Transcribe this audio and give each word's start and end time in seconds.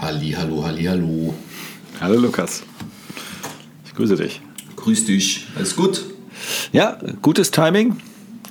Halli, 0.00 0.30
hallo, 0.30 0.64
halli, 0.64 0.84
hallo. 0.84 1.34
Hallo 2.00 2.20
Lukas. 2.20 2.62
Ich 3.84 3.94
grüße 3.94 4.14
dich. 4.14 4.40
Grüß 4.76 5.06
dich. 5.06 5.48
Alles 5.56 5.74
gut? 5.74 6.04
Ja, 6.72 6.98
gutes 7.20 7.50
Timing. 7.50 7.96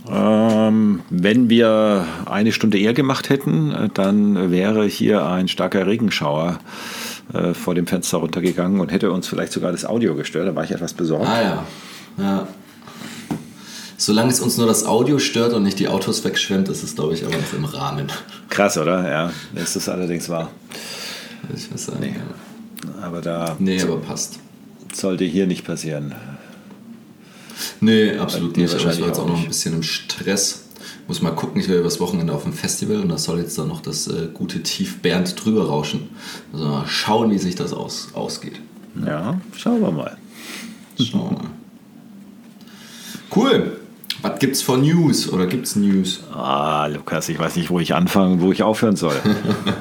Ähm, 0.09 1.03
wenn 1.09 1.49
wir 1.49 2.05
eine 2.25 2.51
Stunde 2.51 2.77
eher 2.77 2.93
gemacht 2.93 3.29
hätten, 3.29 3.89
dann 3.93 4.51
wäre 4.51 4.85
hier 4.85 5.25
ein 5.25 5.47
starker 5.47 5.87
Regenschauer 5.87 6.59
äh, 7.33 7.53
vor 7.53 7.75
dem 7.75 7.87
Fenster 7.87 8.17
runtergegangen 8.17 8.81
und 8.81 8.91
hätte 8.91 9.09
uns 9.09 9.27
vielleicht 9.27 9.53
sogar 9.53 9.71
das 9.71 9.85
Audio 9.85 10.15
gestört. 10.15 10.49
Da 10.49 10.55
war 10.55 10.65
ich 10.65 10.71
etwas 10.71 10.93
besorgt. 10.93 11.29
Ah 11.29 11.41
ja. 11.41 11.65
ja. 12.17 12.47
Solange 14.05 14.31
es 14.33 14.41
uns 14.41 14.57
nur 14.57 14.67
das 14.67 14.85
Audio 14.85 15.17
stört 15.17 15.53
und 15.53 15.63
nicht 15.63 15.79
die 15.79 15.87
Autos 15.87 16.25
wegschwemmt, 16.25 16.67
ist 16.67 16.83
es, 16.83 16.93
glaube 16.93 17.13
ich, 17.13 17.25
aber 17.25 17.37
noch 17.37 17.53
im 17.53 17.63
Rahmen. 17.63 18.07
Krass, 18.49 18.77
oder? 18.77 19.09
Ja, 19.09 19.31
ist 19.55 19.77
das 19.77 19.87
allerdings 19.87 20.27
wahr. 20.27 20.51
Ich 21.55 21.71
weiß 21.71 21.85
sagen, 21.85 21.99
Nee. 22.01 22.07
ja. 22.17 23.01
Aber 23.01 23.21
da 23.21 23.55
Nee, 23.59 23.81
aber 23.81 23.95
passt. 23.99 24.39
sollte 24.93 25.23
hier 25.23 25.47
nicht 25.47 25.63
passieren. 25.63 26.13
Nee, 27.79 28.17
absolut 28.17 28.57
nicht. 28.57 28.73
Aber 28.73 28.91
ich 28.91 28.99
war 28.99 29.07
jetzt 29.07 29.19
auch 29.19 29.25
noch 29.27 29.39
ein 29.39 29.47
bisschen 29.47 29.73
im 29.75 29.83
Stress. 29.83 30.65
Muss 31.07 31.21
mal 31.21 31.31
gucken, 31.31 31.61
ich 31.61 31.69
will 31.69 31.79
übers 31.79 32.01
Wochenende 32.01 32.33
auf 32.33 32.43
dem 32.43 32.51
Festival 32.51 32.97
und 32.97 33.07
da 33.07 33.17
soll 33.17 33.39
jetzt 33.39 33.57
dann 33.57 33.69
noch 33.69 33.79
das 33.81 34.07
äh, 34.07 34.27
gute 34.33 34.63
Tief 34.63 34.99
Bernd 35.01 35.33
drüber 35.45 35.67
rauschen. 35.67 36.09
Also 36.51 36.65
mal 36.65 36.85
schauen, 36.87 37.31
wie 37.31 37.37
sich 37.37 37.55
das 37.55 37.71
aus, 37.71 38.09
ausgeht. 38.13 38.59
Ja, 39.05 39.39
schauen 39.55 39.79
wir 39.79 39.91
mal. 39.91 40.17
Schauen 40.97 41.29
wir 41.31 41.37
mal. 41.37 41.49
Cool. 43.33 43.77
Was 44.23 44.39
gibt's 44.39 44.61
für 44.61 44.77
News? 44.77 45.29
Oder 45.31 45.45
gibt's 45.47 45.75
News? 45.75 46.21
Ah, 46.33 46.87
Lukas, 46.87 47.29
ich 47.29 47.37
weiß 47.37 47.55
nicht, 47.57 47.69
wo 47.69 47.79
ich 47.79 47.93
anfangen, 47.93 48.41
wo 48.41 48.51
ich 48.51 48.63
aufhören 48.63 48.95
soll. 48.95 49.15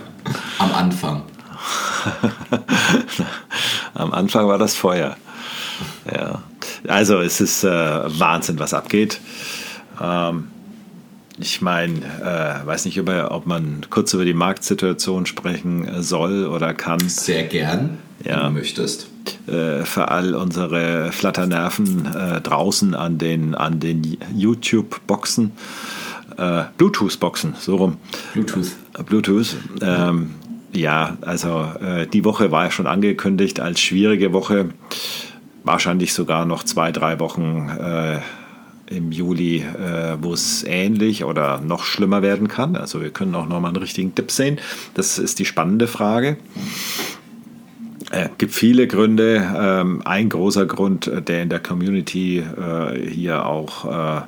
Am 0.59 0.73
Anfang. 0.73 1.23
Am 3.95 4.13
Anfang 4.13 4.46
war 4.48 4.59
das 4.59 4.74
Feuer. 4.74 5.16
Ja. 6.13 6.43
Also 6.88 7.20
es 7.20 7.40
ist 7.40 7.63
äh, 7.65 7.68
Wahnsinn, 7.70 8.59
was 8.59 8.74
abgeht. 8.74 9.20
Ähm, 10.01 10.48
ich 11.38 11.63
meine, 11.63 11.95
äh, 12.20 12.66
weiß 12.66 12.85
nicht, 12.85 12.96
über, 12.96 13.30
ob 13.30 13.46
man 13.46 13.87
kurz 13.90 14.13
über 14.13 14.24
die 14.24 14.35
Marktsituation 14.35 15.26
sprechen 15.26 16.02
soll 16.02 16.46
oder 16.46 16.74
kann. 16.74 16.98
Sehr 17.09 17.45
gern, 17.45 17.98
Ja. 18.24 18.38
wenn 18.38 18.54
du 18.54 18.60
möchtest. 18.60 19.07
Äh, 19.46 19.84
für 19.84 20.09
all 20.09 20.34
unsere 20.34 21.10
Flatternerven 21.10 22.06
äh, 22.06 22.40
draußen 22.40 22.95
an 22.95 23.18
den, 23.18 23.56
an 23.56 23.80
den 23.80 24.16
YouTube-Boxen, 24.34 25.51
äh, 26.38 26.62
Bluetooth-Boxen, 26.79 27.54
so 27.59 27.76
rum. 27.76 27.96
Bluetooth. 28.34 28.70
Bluetooth. 29.04 29.56
Ähm, 29.80 30.30
ja, 30.73 31.16
also 31.23 31.66
äh, 31.80 32.06
die 32.06 32.24
Woche 32.24 32.52
war 32.52 32.64
ja 32.64 32.70
schon 32.70 32.87
angekündigt 32.87 33.59
als 33.59 33.80
schwierige 33.80 34.32
Woche. 34.32 34.70
Wahrscheinlich 35.64 36.14
sogar 36.14 36.45
noch 36.45 36.62
zwei, 36.62 36.92
drei 36.92 37.18
Wochen 37.18 37.68
äh, 37.68 38.20
im 38.86 39.10
Juli, 39.10 39.59
äh, 39.59 40.16
wo 40.20 40.34
es 40.34 40.64
ähnlich 40.64 41.24
oder 41.24 41.60
noch 41.60 41.84
schlimmer 41.84 42.23
werden 42.23 42.48
kann. 42.48 42.76
Also 42.76 43.01
wir 43.01 43.10
können 43.10 43.34
auch 43.34 43.48
nochmal 43.48 43.70
einen 43.70 43.82
richtigen 43.82 44.14
Tipp 44.14 44.30
sehen. 44.30 44.59
Das 44.95 45.18
ist 45.18 45.38
die 45.40 45.45
spannende 45.45 45.88
Frage. 45.88 46.36
Es 48.15 48.29
gibt 48.37 48.52
viele 48.52 48.87
Gründe. 48.87 49.43
Ähm, 49.57 50.02
ein 50.05 50.29
großer 50.29 50.66
Grund, 50.66 51.07
äh, 51.07 51.23
der 51.23 51.43
in 51.43 51.49
der 51.49 51.60
Community 51.60 52.41
äh, 52.41 53.09
hier 53.09 53.46
auch 53.46 53.87
äh, 53.87 54.21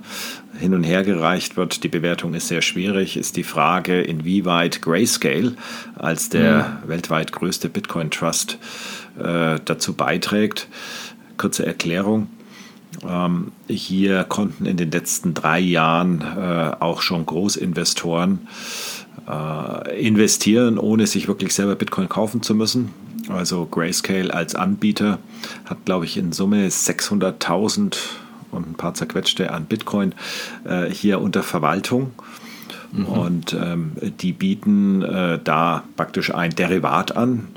hin 0.58 0.72
und 0.72 0.84
her 0.84 1.02
gereicht 1.02 1.58
wird, 1.58 1.84
die 1.84 1.88
Bewertung 1.88 2.32
ist 2.32 2.48
sehr 2.48 2.62
schwierig, 2.62 3.18
ist 3.18 3.36
die 3.36 3.42
Frage, 3.42 4.00
inwieweit 4.00 4.80
Grayscale 4.80 5.56
als 5.96 6.30
der 6.30 6.82
weltweit 6.86 7.32
größte 7.32 7.68
Bitcoin 7.68 8.10
Trust 8.10 8.58
äh, 9.18 9.58
dazu 9.62 9.92
beiträgt. 9.92 10.66
Kurze 11.36 11.66
Erklärung. 11.66 12.28
Ähm, 13.06 13.52
hier 13.68 14.24
konnten 14.24 14.64
in 14.64 14.78
den 14.78 14.92
letzten 14.92 15.34
drei 15.34 15.60
Jahren 15.60 16.22
äh, 16.22 16.70
auch 16.80 17.02
schon 17.02 17.26
Großinvestoren 17.26 18.48
äh, 19.28 20.00
investieren, 20.06 20.78
ohne 20.78 21.06
sich 21.06 21.28
wirklich 21.28 21.52
selber 21.52 21.74
Bitcoin 21.74 22.08
kaufen 22.08 22.40
zu 22.40 22.54
müssen. 22.54 23.03
Also 23.28 23.66
Grayscale 23.66 24.32
als 24.32 24.54
Anbieter 24.54 25.18
hat, 25.64 25.84
glaube 25.84 26.04
ich, 26.04 26.16
in 26.16 26.32
Summe 26.32 26.68
600.000 26.68 27.96
und 28.50 28.70
ein 28.70 28.74
paar 28.74 28.94
zerquetschte 28.94 29.52
an 29.52 29.64
Bitcoin 29.66 30.14
äh, 30.64 30.86
hier 30.86 31.20
unter 31.20 31.42
Verwaltung. 31.42 32.12
Und 32.96 33.52
ähm, 33.54 33.92
die 34.20 34.32
bieten 34.32 35.02
äh, 35.02 35.40
da 35.42 35.82
praktisch 35.96 36.32
ein 36.32 36.54
Derivat 36.54 37.16
an. 37.16 37.48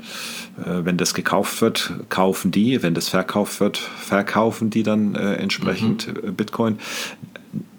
Äh, 0.58 0.84
wenn 0.84 0.96
das 0.96 1.14
gekauft 1.14 1.60
wird, 1.60 1.92
kaufen 2.08 2.50
die. 2.50 2.82
Wenn 2.82 2.94
das 2.94 3.08
verkauft 3.08 3.60
wird, 3.60 3.78
verkaufen 3.78 4.70
die 4.70 4.82
dann 4.82 5.14
äh, 5.14 5.34
entsprechend 5.34 6.08
äh, 6.08 6.32
Bitcoin. 6.32 6.78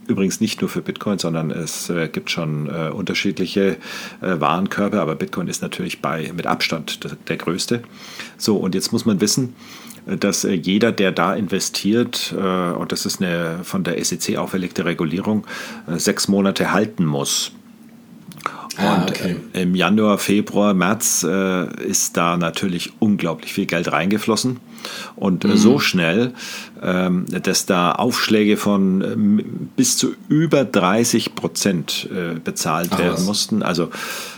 Übrigens 0.09 0.41
nicht 0.41 0.59
nur 0.59 0.71
für 0.71 0.81
Bitcoin, 0.81 1.19
sondern 1.19 1.51
es 1.51 1.87
äh, 1.91 2.07
gibt 2.07 2.31
schon 2.31 2.65
äh, 2.65 2.89
unterschiedliche 2.89 3.77
äh, 4.21 4.39
Warenkörbe, 4.39 4.99
aber 4.99 5.13
Bitcoin 5.13 5.47
ist 5.47 5.61
natürlich 5.61 6.01
bei, 6.01 6.31
mit 6.35 6.47
Abstand 6.47 7.03
der, 7.03 7.11
der 7.27 7.37
größte. 7.37 7.83
So, 8.35 8.57
und 8.57 8.73
jetzt 8.73 8.91
muss 8.91 9.05
man 9.05 9.21
wissen, 9.21 9.53
äh, 10.07 10.17
dass 10.17 10.45
äh, 10.45 10.53
jeder, 10.53 10.91
der 10.91 11.11
da 11.11 11.35
investiert, 11.35 12.33
äh, 12.35 12.41
und 12.41 12.91
das 12.91 13.05
ist 13.05 13.21
eine 13.21 13.59
von 13.61 13.83
der 13.83 14.03
SEC 14.03 14.37
auferlegte 14.37 14.83
Regulierung, 14.83 15.45
sechs 15.87 16.27
Monate 16.27 16.73
halten 16.73 17.05
muss. 17.05 17.51
Ah, 18.79 18.95
Und 18.95 19.09
okay. 19.11 19.35
äh, 19.53 19.61
im 19.63 19.75
Januar, 19.75 20.17
Februar, 20.17 20.73
März 20.73 21.23
äh, 21.27 21.83
ist 21.85 22.15
da 22.17 22.37
natürlich 22.37 22.93
unglaublich 22.99 23.53
viel 23.53 23.65
Geld 23.65 23.91
reingeflossen. 23.91 24.57
Und 25.15 25.43
Mhm. 25.43 25.51
äh, 25.51 25.57
so 25.57 25.79
schnell, 25.79 26.33
ähm, 26.81 27.25
dass 27.43 27.65
da 27.65 27.91
Aufschläge 27.91 28.55
von 28.57 29.01
ähm, 29.01 29.69
bis 29.75 29.97
zu 29.97 30.13
über 30.29 30.63
30 30.63 31.35
Prozent 31.35 32.09
äh, 32.13 32.39
bezahlt 32.39 32.89
Ach, 32.93 32.99
werden 32.99 33.13
was. 33.13 33.25
mussten. 33.25 33.61
Also 33.63 33.89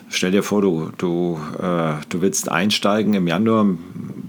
stell 0.09 0.31
dir 0.31 0.41
vor, 0.41 0.61
du, 0.63 0.91
du, 0.97 1.39
äh, 1.61 1.93
du 2.09 2.21
willst 2.21 2.49
einsteigen 2.49 3.13
im 3.13 3.27
Januar. 3.27 3.65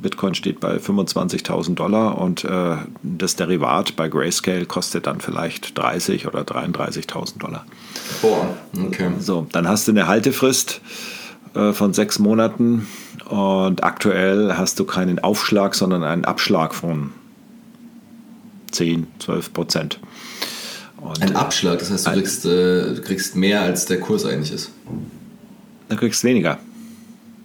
Bitcoin 0.03 0.35
steht 0.35 0.61
bei 0.61 0.77
25.000 0.77 1.75
Dollar 1.75 2.19
und 2.19 2.45
äh, 2.45 2.77
das 3.03 3.37
Derivat 3.37 3.97
bei 3.97 4.09
Grayscale 4.09 4.67
kostet 4.67 5.07
dann 5.07 5.21
vielleicht 5.21 5.79
30 5.79 6.27
oder 6.27 6.43
33.000 6.43 7.39
Dollar. 7.39 7.65
Boah, 8.21 8.55
okay. 8.87 9.11
So, 9.19 9.47
dann 9.53 9.69
hast 9.69 9.89
du 9.89 9.93
eine 9.93 10.07
Haltefrist 10.07 10.81
äh, 11.55 11.73
von 11.73 11.95
sechs 11.95 12.19
Monaten 12.19 12.87
und 13.29 13.85
aktuell 13.85 14.55
hast 14.57 14.79
du 14.79 14.85
keinen 14.85 15.19
Aufschlag, 15.21 15.75
sondern 15.75 16.03
einen 16.03 16.25
Abschlag 16.25 16.75
von 16.75 17.13
10, 18.73 19.07
12 19.19 19.53
Prozent. 19.53 20.01
Und 20.99 21.21
Ein 21.21 21.35
Abschlag, 21.35 21.79
das 21.79 21.91
heißt, 21.91 22.07
du 22.07 22.13
kriegst, 22.13 22.45
äh, 22.47 22.95
du 22.95 23.03
kriegst 23.03 23.37
mehr, 23.37 23.63
als 23.63 23.87
der 23.87 24.01
Kurs 24.01 24.25
eigentlich 24.25 24.53
ist. 24.53 24.71
dann 25.89 25.99
kriegst 25.99 26.23
du 26.23 26.29
weniger. 26.29 26.59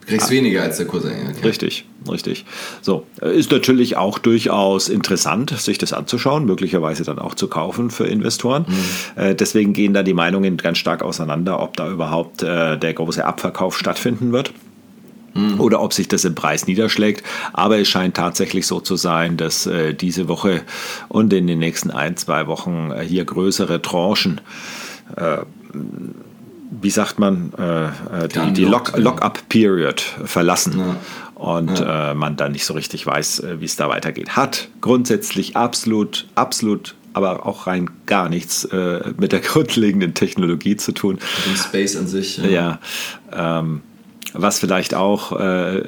Du 0.01 0.07
kriegst 0.07 0.29
weniger, 0.29 0.61
als 0.61 0.77
der 0.77 0.85
Kurs 0.85 1.05
eigentlich 1.05 1.29
ist. 1.29 1.37
Okay. 1.37 1.47
Richtig, 1.47 1.85
richtig. 2.09 2.45
So, 2.81 3.05
äh, 3.21 3.37
ist 3.37 3.51
natürlich 3.51 3.97
auch 3.97 4.19
durchaus 4.19 4.89
interessant, 4.89 5.51
sich 5.51 5.77
das 5.77 5.93
anzuschauen, 5.93 6.45
möglicherweise 6.45 7.03
dann 7.03 7.19
auch 7.19 7.35
zu 7.35 7.47
kaufen 7.47 7.89
für 7.89 8.07
Investoren. 8.07 8.65
Äh, 9.15 9.35
deswegen 9.35 9.73
gehen 9.73 9.93
da 9.93 10.03
die 10.03 10.13
Meinungen 10.13 10.57
ganz 10.57 10.77
stark 10.77 11.03
auseinander, 11.03 11.61
ob 11.61 11.77
da 11.77 11.89
überhaupt 11.89 12.43
äh, 12.43 12.77
der 12.77 12.93
große 12.93 13.23
Abverkauf 13.25 13.77
stattfinden 13.77 14.31
wird. 14.31 14.53
Oder 15.59 15.83
ob 15.83 15.93
sich 15.93 16.07
das 16.07 16.25
im 16.25 16.33
Preis 16.33 16.65
niederschlägt. 16.65 17.23
Aber 17.53 17.77
es 17.77 17.87
scheint 17.87 18.17
tatsächlich 18.17 18.65
so 18.65 18.79
zu 18.79 18.95
sein, 18.95 19.37
dass 19.37 19.67
äh, 19.67 19.93
diese 19.93 20.27
Woche 20.27 20.63
und 21.09 21.31
in 21.31 21.45
den 21.45 21.59
nächsten 21.59 21.91
ein, 21.91 22.17
zwei 22.17 22.47
Wochen 22.47 22.89
äh, 22.91 23.03
hier 23.03 23.23
größere 23.23 23.79
Tranchen 23.83 24.41
wie 26.69 26.89
sagt 26.89 27.19
man, 27.19 27.53
äh, 27.57 27.85
äh, 27.85 28.27
die, 28.27 28.53
die. 28.53 28.65
Lock-up-Period 28.65 30.01
verlassen 30.01 30.79
Ja. 30.79 30.95
Und 31.37 31.79
Äh, 31.79 32.13
man 32.15 32.35
dann 32.35 32.51
nicht 32.51 32.65
so 32.65 32.73
richtig 32.73 33.05
weiß, 33.05 33.39
äh, 33.39 33.61
wie 33.61 33.65
es 33.65 33.75
da 33.75 33.89
weitergeht. 33.89 34.35
Hat 34.35 34.69
grundsätzlich 34.81 35.55
absolut, 35.55 36.25
absolut, 36.35 36.95
aber 37.13 37.45
auch 37.45 37.67
rein 37.67 37.89
gar 38.05 38.27
nichts 38.27 38.65
äh, 38.65 39.13
mit 39.17 39.31
der 39.31 39.39
grundlegenden 39.51 40.13
Technologie 40.13 40.77
zu 40.77 40.91
tun. 40.91 41.19
Im 41.45 41.55
Space 41.55 41.95
an 41.95 42.07
sich. 42.07 42.39
Ja, 42.39 42.79
ähm, 43.31 43.81
was 44.33 44.59
vielleicht 44.59 44.93
auch 44.93 45.39
äh, 45.39 45.83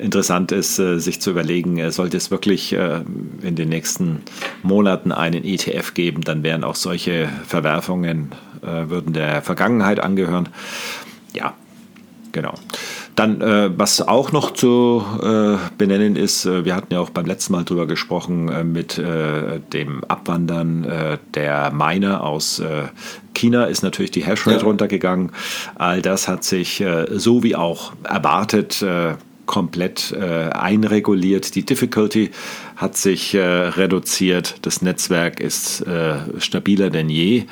interessant 0.00 0.52
ist, 0.52 0.78
äh, 0.78 0.98
sich 0.98 1.20
zu 1.20 1.30
überlegen, 1.30 1.78
äh, 1.78 1.90
sollte 1.90 2.16
es 2.16 2.30
wirklich 2.30 2.72
in 2.72 3.56
den 3.56 3.68
nächsten 3.68 4.22
Monaten 4.62 5.12
einen 5.12 5.44
ETF 5.44 5.94
geben, 5.94 6.22
dann 6.22 6.42
wären 6.42 6.64
auch 6.64 6.76
solche 6.76 7.28
Verwerfungen, 7.46 8.32
würden 8.62 9.14
der 9.14 9.40
Vergangenheit 9.40 10.00
angehören. 10.00 10.50
Ja, 11.32 11.54
genau. 12.32 12.54
Dann, 13.20 13.42
äh, 13.42 13.70
was 13.76 14.00
auch 14.00 14.32
noch 14.32 14.52
zu 14.52 15.04
äh, 15.22 15.58
benennen 15.76 16.16
ist, 16.16 16.46
äh, 16.46 16.64
wir 16.64 16.74
hatten 16.74 16.94
ja 16.94 17.00
auch 17.00 17.10
beim 17.10 17.26
letzten 17.26 17.52
Mal 17.52 17.64
drüber 17.64 17.86
gesprochen 17.86 18.48
äh, 18.48 18.64
mit 18.64 18.96
äh, 18.96 19.60
dem 19.74 20.02
Abwandern 20.04 20.84
äh, 20.84 21.18
der 21.34 21.70
Miner 21.70 22.24
aus 22.24 22.62
China 23.34 23.66
ist 23.66 23.82
natürlich 23.82 24.10
die 24.10 24.24
Hashrate 24.24 24.60
ja. 24.60 24.64
runtergegangen. 24.64 25.32
All 25.74 26.00
das 26.00 26.28
hat 26.28 26.44
sich 26.44 26.82
so 27.10 27.42
wie 27.42 27.56
auch 27.56 27.92
erwartet 28.04 28.84
komplett 29.46 30.14
einreguliert. 30.14 31.54
Die 31.54 31.64
Difficulty 31.64 32.30
hat 32.76 32.96
sich 32.96 33.34
reduziert. 33.34 34.56
Das 34.62 34.82
Netzwerk 34.82 35.40
ist 35.40 35.84
stabiler 36.38 36.90
denn 36.90 37.08
je 37.08 37.44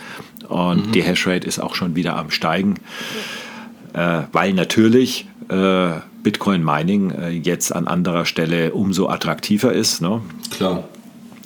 und 0.49 0.89
mhm. 0.89 0.93
die 0.93 1.03
Hashrate 1.03 1.47
ist 1.47 1.59
auch 1.59 1.75
schon 1.75 1.97
wieder 1.97 2.17
am 2.17 2.31
Steigen, 2.31 2.75
weil 3.93 4.53
natürlich 4.53 5.27
äh, 5.49 6.01
Bitcoin 6.23 6.65
Mining 6.65 7.11
äh, 7.11 7.31
jetzt 7.31 7.75
an 7.75 7.87
anderer 7.87 8.25
Stelle 8.25 8.73
umso 8.73 9.09
attraktiver 9.09 9.73
ist. 9.73 10.01
Ne? 10.01 10.21
Klar. 10.51 10.85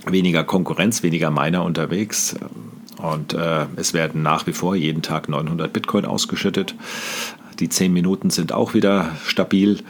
Weniger 0.06 0.44
Konkurrenz, 0.44 1.02
weniger 1.02 1.30
Miner 1.30 1.64
unterwegs. 1.64 2.36
Und 2.98 3.34
äh, 3.34 3.66
es 3.76 3.94
werden 3.94 4.22
nach 4.22 4.46
wie 4.46 4.52
vor 4.52 4.76
jeden 4.76 5.02
Tag 5.02 5.28
900 5.28 5.72
Bitcoin 5.72 6.04
ausgeschüttet. 6.04 6.74
Die 7.58 7.68
10 7.68 7.92
Minuten 7.92 8.30
sind 8.30 8.52
auch 8.52 8.74
wieder 8.74 9.10
stabil. 9.24 9.80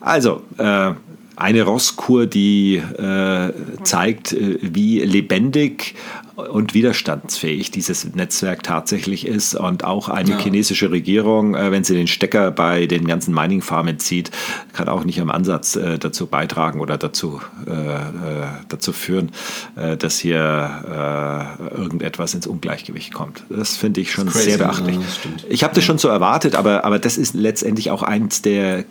Also, 0.00 0.42
äh, 0.58 0.92
eine 1.36 1.62
Rosskur, 1.62 2.26
die 2.26 2.76
äh, 2.76 3.52
zeigt, 3.82 4.32
äh, 4.32 4.58
wie 4.60 5.00
lebendig 5.00 5.94
und 6.36 6.74
widerstandsfähig 6.74 7.70
dieses 7.70 8.14
Netzwerk 8.14 8.64
tatsächlich 8.64 9.26
ist 9.26 9.54
und 9.54 9.84
auch 9.84 10.08
eine 10.08 10.30
ja. 10.30 10.38
chinesische 10.38 10.90
Regierung, 10.90 11.54
äh, 11.54 11.70
wenn 11.70 11.84
sie 11.84 11.94
den 11.94 12.08
Stecker 12.08 12.50
bei 12.50 12.86
den 12.86 13.06
ganzen 13.06 13.32
Mining-Farmen 13.34 13.98
zieht, 13.98 14.30
kann 14.72 14.88
auch 14.88 15.04
nicht 15.04 15.18
im 15.18 15.30
Ansatz 15.30 15.76
äh, 15.76 15.98
dazu 15.98 16.26
beitragen 16.26 16.80
oder 16.80 16.98
dazu, 16.98 17.40
äh, 17.66 17.70
äh 17.70 18.44
dazu 18.68 18.92
führen, 18.92 19.30
dass 19.74 20.18
hier 20.18 21.58
irgendetwas 21.76 22.34
ins 22.34 22.46
Ungleichgewicht 22.46 23.12
kommt. 23.12 23.44
Das 23.48 23.76
finde 23.76 24.00
ich 24.00 24.10
schon 24.10 24.28
sehr 24.28 24.58
beachtlich. 24.58 24.96
Ja, 24.96 25.02
ich 25.48 25.64
habe 25.64 25.74
das 25.74 25.84
schon 25.84 25.98
so 25.98 26.08
erwartet, 26.08 26.54
aber, 26.54 26.84
aber 26.84 26.98
das 26.98 27.18
ist 27.18 27.34
letztendlich 27.34 27.90
auch 27.90 28.02
eins 28.02 28.42
der, 28.42 28.84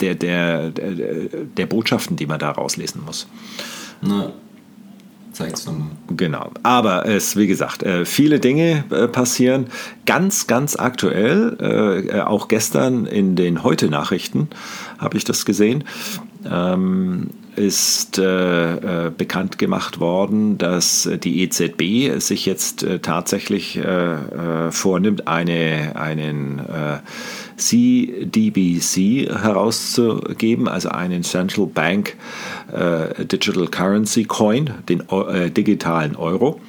der, 0.00 0.14
der, 0.14 0.70
der, 0.70 0.94
der 1.56 1.66
Botschaften, 1.66 2.16
die 2.16 2.26
man 2.26 2.38
da 2.38 2.50
rauslesen 2.50 3.02
muss. 3.04 3.26
Na. 4.00 4.32
Zeig's 5.32 5.66
nochmal. 5.66 5.88
Genau. 6.16 6.50
Aber 6.62 7.04
es, 7.06 7.36
wie 7.36 7.46
gesagt, 7.46 7.82
äh, 7.82 8.06
viele 8.06 8.40
Dinge 8.40 8.84
äh, 8.90 9.06
passieren. 9.06 9.66
Ganz, 10.06 10.46
ganz 10.46 10.76
aktuell, 10.76 12.08
äh, 12.10 12.20
auch 12.20 12.48
gestern 12.48 13.04
in 13.04 13.36
den 13.36 13.62
Heute-Nachrichten 13.62 14.48
habe 14.96 15.18
ich 15.18 15.24
das 15.24 15.44
gesehen, 15.44 15.84
ähm, 16.50 17.28
ist 17.56 18.18
äh, 18.18 19.06
äh, 19.06 19.10
bekannt 19.10 19.58
gemacht 19.58 20.00
worden, 20.00 20.58
dass 20.58 21.08
die 21.22 21.42
EZB 21.42 22.20
sich 22.20 22.46
jetzt 22.46 22.82
äh, 22.82 22.98
tatsächlich 22.98 23.80
vornimmt, 24.70 25.28
eine, 25.28 25.92
einen 25.96 26.60
CDBC 27.56 29.28
herauszugeben, 29.30 30.68
also 30.68 30.88
einen 30.90 31.22
Central 31.22 31.66
Bank 31.66 32.16
Digital 33.18 33.68
Currency 33.68 34.24
Coin, 34.24 34.70
den 34.88 35.02
digitalen 35.54 36.16
Euro. 36.16 36.60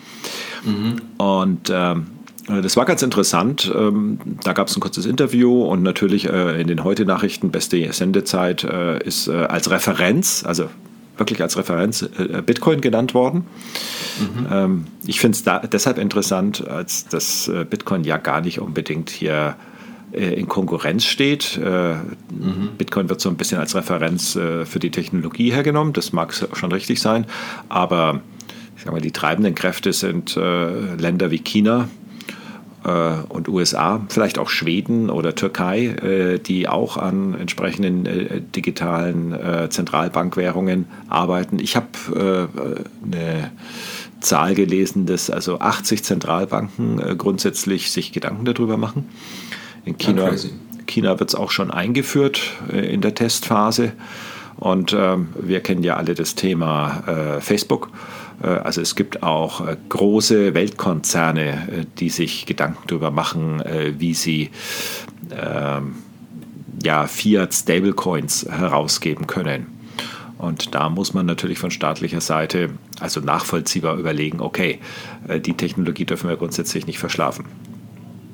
Mhm. 0.63 1.01
Und 1.17 1.71
ähm, 1.71 2.07
das 2.47 2.77
war 2.77 2.85
ganz 2.85 3.01
interessant. 3.01 3.71
Ähm, 3.75 4.19
da 4.43 4.53
gab 4.53 4.67
es 4.67 4.75
ein 4.75 4.79
kurzes 4.79 5.05
Interview 5.05 5.63
und 5.63 5.83
natürlich 5.83 6.29
äh, 6.29 6.61
in 6.61 6.67
den 6.67 6.83
Heute-Nachrichten, 6.83 7.51
beste 7.51 7.91
Sendezeit, 7.91 8.63
äh, 8.63 9.03
ist 9.03 9.27
äh, 9.27 9.33
als 9.33 9.69
Referenz, 9.69 10.43
also 10.45 10.69
wirklich 11.17 11.41
als 11.41 11.57
Referenz 11.57 12.07
Bitcoin 12.45 12.79
genannt 12.79 13.15
worden. 13.15 13.47
Mhm. 14.19 14.47
Ähm, 14.51 14.85
ich 15.05 15.19
finde 15.19 15.37
es 15.37 15.69
deshalb 15.71 15.97
interessant, 15.97 16.67
als 16.67 17.07
dass 17.07 17.51
Bitcoin 17.69 18.03
ja 18.03 18.17
gar 18.17 18.39
nicht 18.39 18.61
unbedingt 18.61 19.09
hier 19.09 19.55
äh, 20.11 20.33
in 20.33 20.47
Konkurrenz 20.47 21.03
steht. 21.03 21.57
Äh, 21.57 21.95
mhm. 21.95 22.69
Bitcoin 22.77 23.09
wird 23.09 23.19
so 23.19 23.29
ein 23.29 23.35
bisschen 23.35 23.59
als 23.59 23.75
Referenz 23.75 24.35
äh, 24.35 24.65
für 24.65 24.79
die 24.79 24.89
Technologie 24.89 25.51
hergenommen. 25.51 25.93
Das 25.93 26.13
mag 26.13 26.33
schon 26.33 26.71
richtig 26.71 27.01
sein. 27.01 27.25
Aber 27.67 28.21
ich 28.77 28.83
sag 28.83 28.93
mal, 28.93 29.01
die 29.01 29.11
treibenden 29.11 29.55
Kräfte 29.55 29.91
sind 29.91 30.35
Länder 30.35 31.31
wie 31.31 31.39
China, 31.39 31.89
und 33.29 33.49
USA, 33.49 34.01
vielleicht 34.07 34.39
auch 34.39 34.49
Schweden 34.49 35.09
oder 35.09 35.35
Türkei, 35.35 36.39
die 36.45 36.67
auch 36.69 36.95
an 36.95 37.33
entsprechenden 37.33 38.49
digitalen 38.55 39.35
Zentralbankwährungen 39.69 40.85
arbeiten. 41.09 41.59
Ich 41.59 41.75
habe 41.75 42.49
eine 43.03 43.51
Zahl 44.21 44.55
gelesen, 44.55 45.05
dass 45.05 45.29
also 45.29 45.59
80 45.59 46.03
Zentralbanken 46.03 47.17
grundsätzlich 47.17 47.91
sich 47.91 48.13
Gedanken 48.13 48.45
darüber 48.45 48.77
machen. 48.77 49.09
In 49.83 49.97
China, 49.97 50.31
China 50.87 51.19
wird 51.19 51.29
es 51.29 51.35
auch 51.35 51.51
schon 51.51 51.69
eingeführt 51.69 52.41
äh, 52.71 52.93
in 52.93 53.01
der 53.01 53.13
Testphase. 53.13 53.91
Und 54.55 54.95
ähm, 54.97 55.29
wir 55.39 55.59
kennen 55.59 55.83
ja 55.83 55.97
alle 55.97 56.15
das 56.15 56.33
Thema 56.33 57.03
äh, 57.05 57.41
Facebook. 57.41 57.89
Äh, 58.41 58.47
also 58.47 58.81
es 58.81 58.95
gibt 58.95 59.23
auch 59.23 59.65
äh, 59.65 59.77
große 59.89 60.53
Weltkonzerne, 60.53 61.49
äh, 61.49 61.85
die 61.99 62.09
sich 62.09 62.45
Gedanken 62.45 62.83
darüber 62.87 63.11
machen, 63.11 63.61
wie 63.97 64.13
sie 64.13 64.49
ähm, 65.31 65.95
ja, 66.83 67.07
Fiat 67.07 67.53
Stablecoins 67.53 68.47
herausgeben 68.49 69.27
können. 69.27 69.67
Und 70.37 70.75
da 70.75 70.89
muss 70.89 71.13
man 71.13 71.25
natürlich 71.25 71.57
von 71.57 71.71
staatlicher 71.71 72.21
Seite 72.21 72.69
also 72.99 73.19
nachvollziehbar 73.19 73.97
überlegen, 73.97 74.39
okay, 74.39 74.79
die 75.45 75.53
Technologie 75.53 76.05
dürfen 76.05 76.29
wir 76.29 76.37
grundsätzlich 76.37 76.85
nicht 76.85 76.99
verschlafen. 76.99 77.45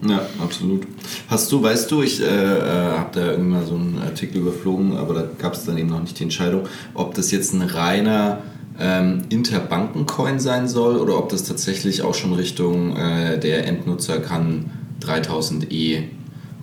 Ja, 0.06 0.22
absolut. 0.42 0.86
Hast 1.30 1.50
du, 1.50 1.64
weißt 1.64 1.90
du, 1.90 2.02
ich 2.02 2.22
äh 2.22 2.28
habe 2.28 3.10
da 3.14 3.32
irgendwann 3.32 3.66
so 3.66 3.76
einen 3.76 4.02
Artikel 4.04 4.40
überflogen, 4.40 4.98
aber 4.98 5.14
da 5.14 5.28
gab 5.38 5.54
es 5.54 5.64
dann 5.64 5.78
eben 5.78 5.90
noch 5.90 6.02
nicht 6.02 6.20
die 6.20 6.24
Entscheidung, 6.24 6.68
ob 6.94 7.16
das 7.16 7.32
jetzt 7.32 7.54
ein 7.54 7.62
reiner 7.62 8.42
ähm, 8.80 9.22
Interbankencoin 9.30 10.40
sein 10.40 10.68
soll 10.68 10.98
oder 10.98 11.18
ob 11.18 11.30
das 11.30 11.44
tatsächlich 11.44 12.02
auch 12.02 12.14
schon 12.14 12.34
Richtung 12.34 12.96
äh, 12.96 13.40
der 13.40 13.68
Endnutzer 13.68 14.20
kann 14.20 14.72
3000 15.02 15.72
E 15.72 16.04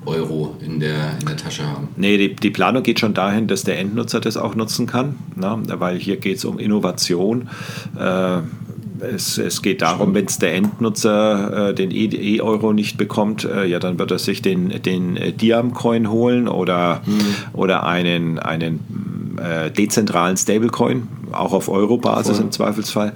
Euro 0.07 0.57
in 0.65 0.81
der, 0.81 1.19
in 1.21 1.27
der 1.27 1.37
Tasche 1.37 1.67
haben. 1.67 1.89
Nee, 1.97 2.17
die, 2.17 2.35
die 2.35 2.51
Planung 2.51 2.83
geht 2.83 3.01
schon 3.01 3.13
dahin, 3.13 3.49
dass 3.49 3.65
der 3.65 3.79
Endnutzer 3.79 4.21
das 4.21 4.37
auch 4.37 4.55
nutzen 4.55 4.87
kann, 4.87 5.17
ne? 5.37 5.59
weil 5.79 5.99
hier 5.99 6.17
geht 6.17 6.39
es 6.39 6.45
um 6.45 6.59
Innovation. 6.59 7.51
Äh, 7.99 8.39
es, 9.03 9.39
es 9.39 9.63
geht 9.63 9.83
darum, 9.83 10.15
wenn 10.15 10.27
es 10.27 10.39
der 10.39 10.55
Endnutzer 10.55 11.71
äh, 11.71 11.75
den 11.75 11.91
e, 11.91 12.37
E-Euro 12.37 12.73
nicht 12.73 12.97
bekommt, 12.97 13.45
äh, 13.45 13.67
ja, 13.67 13.79
dann 13.79 13.99
wird 13.99 14.11
er 14.11 14.19
sich 14.19 14.43
den, 14.43 14.83
den 14.83 15.19
Diam-Coin 15.39 16.11
holen 16.11 16.49
oder, 16.49 17.03
mhm. 17.07 17.35
oder 17.55 17.87
einen, 17.87 18.39
einen 18.39 19.10
äh, 19.41 19.71
dezentralen 19.71 20.37
Stablecoin, 20.37 21.09
auch 21.33 21.53
auf 21.53 21.69
Euro-Basis 21.69 22.39
im 22.39 22.51
Zweifelsfall. 22.51 23.13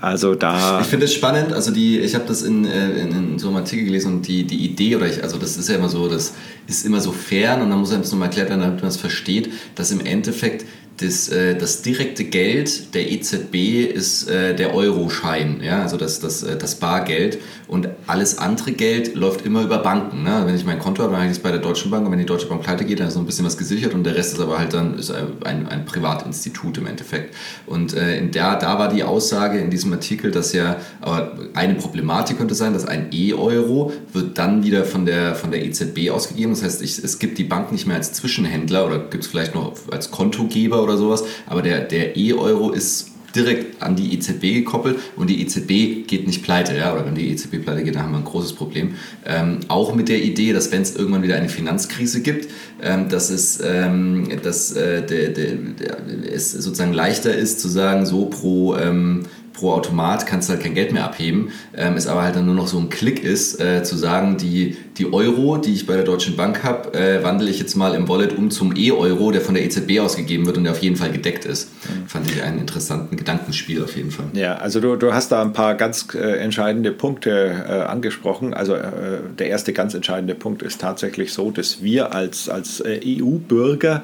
Also 0.00 0.34
da. 0.34 0.80
Ich 0.80 0.86
finde 0.86 1.06
es 1.06 1.14
spannend, 1.14 1.52
also 1.52 1.70
die, 1.70 1.98
ich 1.98 2.14
habe 2.14 2.24
das 2.26 2.42
in, 2.42 2.64
äh, 2.64 2.90
in, 3.02 3.10
in, 3.10 3.38
so 3.38 3.48
einem 3.48 3.58
Artikel 3.58 3.84
gelesen 3.84 4.14
und 4.14 4.28
die, 4.28 4.44
die 4.44 4.64
Idee, 4.64 4.96
oder 4.96 5.06
ich, 5.06 5.22
also 5.22 5.38
das 5.38 5.56
ist 5.56 5.68
ja 5.68 5.76
immer 5.76 5.88
so, 5.88 6.08
das 6.08 6.34
ist 6.66 6.86
immer 6.86 7.00
so 7.00 7.12
fern 7.12 7.62
und 7.62 7.70
dann 7.70 7.78
muss 7.78 7.92
einem 7.92 8.02
das 8.02 8.12
nochmal 8.12 8.28
erklärt 8.28 8.48
werden, 8.48 8.60
damit 8.60 8.80
man 8.80 8.88
es 8.88 8.96
versteht, 8.96 9.50
dass 9.74 9.90
im 9.90 10.00
Endeffekt 10.00 10.64
das, 10.98 11.28
äh, 11.28 11.56
das 11.56 11.82
direkte 11.82 12.24
Geld 12.24 12.94
der 12.94 13.10
EZB 13.10 13.86
ist 13.92 14.28
äh, 14.28 14.54
der 14.54 14.74
Euroschein, 14.74 15.60
ja, 15.62 15.82
also 15.82 15.96
das, 15.96 16.20
das, 16.20 16.42
äh, 16.42 16.56
das 16.56 16.76
Bargeld 16.76 17.38
und 17.72 17.88
alles 18.06 18.36
andere 18.36 18.72
Geld 18.72 19.14
läuft 19.14 19.46
immer 19.46 19.62
über 19.62 19.78
Banken. 19.78 20.24
Ne? 20.24 20.42
Wenn 20.44 20.54
ich 20.54 20.66
mein 20.66 20.78
Konto 20.78 21.02
habe, 21.02 21.12
dann 21.12 21.22
habe 21.22 21.30
ich 21.30 21.38
es 21.38 21.42
bei 21.42 21.50
der 21.50 21.60
Deutschen 21.60 21.90
Bank 21.90 22.04
und 22.04 22.12
wenn 22.12 22.18
die 22.18 22.26
Deutsche 22.26 22.46
Bank 22.46 22.62
pleite 22.62 22.84
geht, 22.84 23.00
dann 23.00 23.08
ist 23.08 23.14
noch 23.14 23.22
ein 23.22 23.26
bisschen 23.26 23.46
was 23.46 23.56
gesichert 23.56 23.94
und 23.94 24.04
der 24.04 24.14
Rest 24.14 24.34
ist 24.34 24.40
aber 24.40 24.58
halt 24.58 24.74
dann 24.74 24.98
ist 24.98 25.10
ein, 25.10 25.66
ein 25.66 25.86
Privatinstitut 25.86 26.76
im 26.76 26.86
Endeffekt. 26.86 27.34
Und 27.64 27.94
äh, 27.94 28.18
in 28.18 28.30
der, 28.30 28.56
da 28.56 28.78
war 28.78 28.92
die 28.92 29.04
Aussage 29.04 29.58
in 29.58 29.70
diesem 29.70 29.90
Artikel, 29.94 30.30
dass 30.30 30.52
ja 30.52 30.76
aber 31.00 31.32
eine 31.54 31.74
Problematik 31.74 32.36
könnte 32.36 32.54
sein, 32.54 32.74
dass 32.74 32.84
ein 32.84 33.08
E-Euro 33.10 33.92
wird 34.12 34.36
dann 34.36 34.64
wieder 34.64 34.84
von 34.84 35.06
der, 35.06 35.34
von 35.34 35.50
der 35.50 35.64
EZB 35.64 36.10
ausgegeben. 36.10 36.52
Das 36.52 36.62
heißt, 36.62 36.82
ich, 36.82 37.02
es 37.02 37.18
gibt 37.18 37.38
die 37.38 37.44
Bank 37.44 37.72
nicht 37.72 37.86
mehr 37.86 37.96
als 37.96 38.12
Zwischenhändler 38.12 38.84
oder 38.84 38.98
gibt 38.98 39.24
es 39.24 39.30
vielleicht 39.30 39.54
noch 39.54 39.72
als 39.90 40.10
Kontogeber 40.10 40.81
oder 40.82 40.96
sowas, 40.96 41.24
aber 41.46 41.62
der, 41.62 41.80
der 41.80 42.16
E-Euro 42.16 42.70
ist 42.70 43.12
direkt 43.34 43.82
an 43.82 43.96
die 43.96 44.14
EZB 44.14 44.40
gekoppelt 44.40 44.98
und 45.16 45.28
die 45.28 45.42
EZB 45.42 46.06
geht 46.06 46.26
nicht 46.26 46.42
pleite. 46.42 46.76
Ja? 46.76 46.92
Oder 46.92 47.06
wenn 47.06 47.14
die 47.14 47.30
EZB 47.30 47.62
pleite 47.62 47.82
geht, 47.82 47.94
dann 47.94 48.04
haben 48.04 48.12
wir 48.12 48.18
ein 48.18 48.24
großes 48.24 48.52
Problem. 48.54 48.94
Ähm, 49.24 49.60
auch 49.68 49.94
mit 49.94 50.08
der 50.08 50.22
Idee, 50.22 50.52
dass 50.52 50.70
wenn 50.72 50.82
es 50.82 50.94
irgendwann 50.96 51.22
wieder 51.22 51.36
eine 51.36 51.48
Finanzkrise 51.48 52.22
gibt, 52.22 52.48
ähm, 52.82 53.08
dass, 53.08 53.30
es, 53.30 53.60
ähm, 53.64 54.28
dass 54.42 54.72
äh, 54.72 55.04
der, 55.04 55.30
der, 55.30 55.54
der, 55.54 55.96
es 56.32 56.52
sozusagen 56.52 56.92
leichter 56.92 57.34
ist 57.34 57.60
zu 57.60 57.68
sagen, 57.68 58.06
so 58.06 58.26
pro, 58.26 58.76
ähm, 58.76 59.24
pro 59.52 59.72
Automat 59.72 60.26
kannst 60.26 60.48
du 60.48 60.54
halt 60.54 60.62
kein 60.62 60.74
Geld 60.74 60.92
mehr 60.92 61.04
abheben, 61.04 61.50
ähm, 61.76 61.94
es 61.94 62.06
aber 62.06 62.22
halt 62.22 62.36
dann 62.36 62.46
nur 62.46 62.54
noch 62.54 62.66
so 62.66 62.78
ein 62.78 62.88
Klick 62.88 63.22
ist, 63.22 63.60
äh, 63.60 63.82
zu 63.82 63.96
sagen, 63.96 64.36
die, 64.36 64.76
die 64.98 65.12
Euro, 65.12 65.56
die 65.58 65.72
ich 65.72 65.86
bei 65.86 65.94
der 65.94 66.04
Deutschen 66.04 66.36
Bank 66.36 66.64
habe, 66.64 66.94
äh, 66.94 67.22
wandle 67.22 67.50
ich 67.50 67.58
jetzt 67.58 67.74
mal 67.74 67.94
im 67.94 68.08
Wallet 68.08 68.36
um 68.36 68.50
zum 68.50 68.74
E-Euro, 68.76 69.30
der 69.30 69.40
von 69.40 69.54
der 69.54 69.64
EZB 69.64 70.00
ausgegeben 70.00 70.46
wird 70.46 70.56
und 70.56 70.64
der 70.64 70.72
auf 70.72 70.82
jeden 70.82 70.96
Fall 70.96 71.12
gedeckt 71.12 71.44
ist. 71.44 71.70
Mhm. 71.84 72.06
Fand 72.08 72.30
ich 72.30 72.42
einen 72.42 72.58
interessanten 72.58 73.16
Gedankenspiel 73.16 73.82
auf 73.82 73.96
jeden 73.96 74.10
Fall. 74.10 74.26
Ja, 74.34 74.56
also 74.56 74.80
du, 74.80 74.96
du 74.96 75.12
hast 75.12 75.32
da 75.32 75.42
ein 75.42 75.52
paar 75.52 75.74
ganz 75.74 76.08
äh, 76.14 76.18
entscheidende 76.18 76.92
Punkte 76.92 77.64
äh, 77.68 77.72
angesprochen. 77.82 78.54
Also 78.54 78.74
äh, 78.74 79.20
der 79.38 79.48
erste 79.48 79.72
ganz 79.72 79.94
entscheidende 79.94 80.34
Punkt 80.34 80.62
ist 80.62 80.80
tatsächlich 80.80 81.32
so, 81.32 81.50
dass 81.50 81.82
wir 81.82 82.14
als, 82.14 82.48
als 82.48 82.80
äh, 82.80 83.00
EU-Bürger 83.04 84.02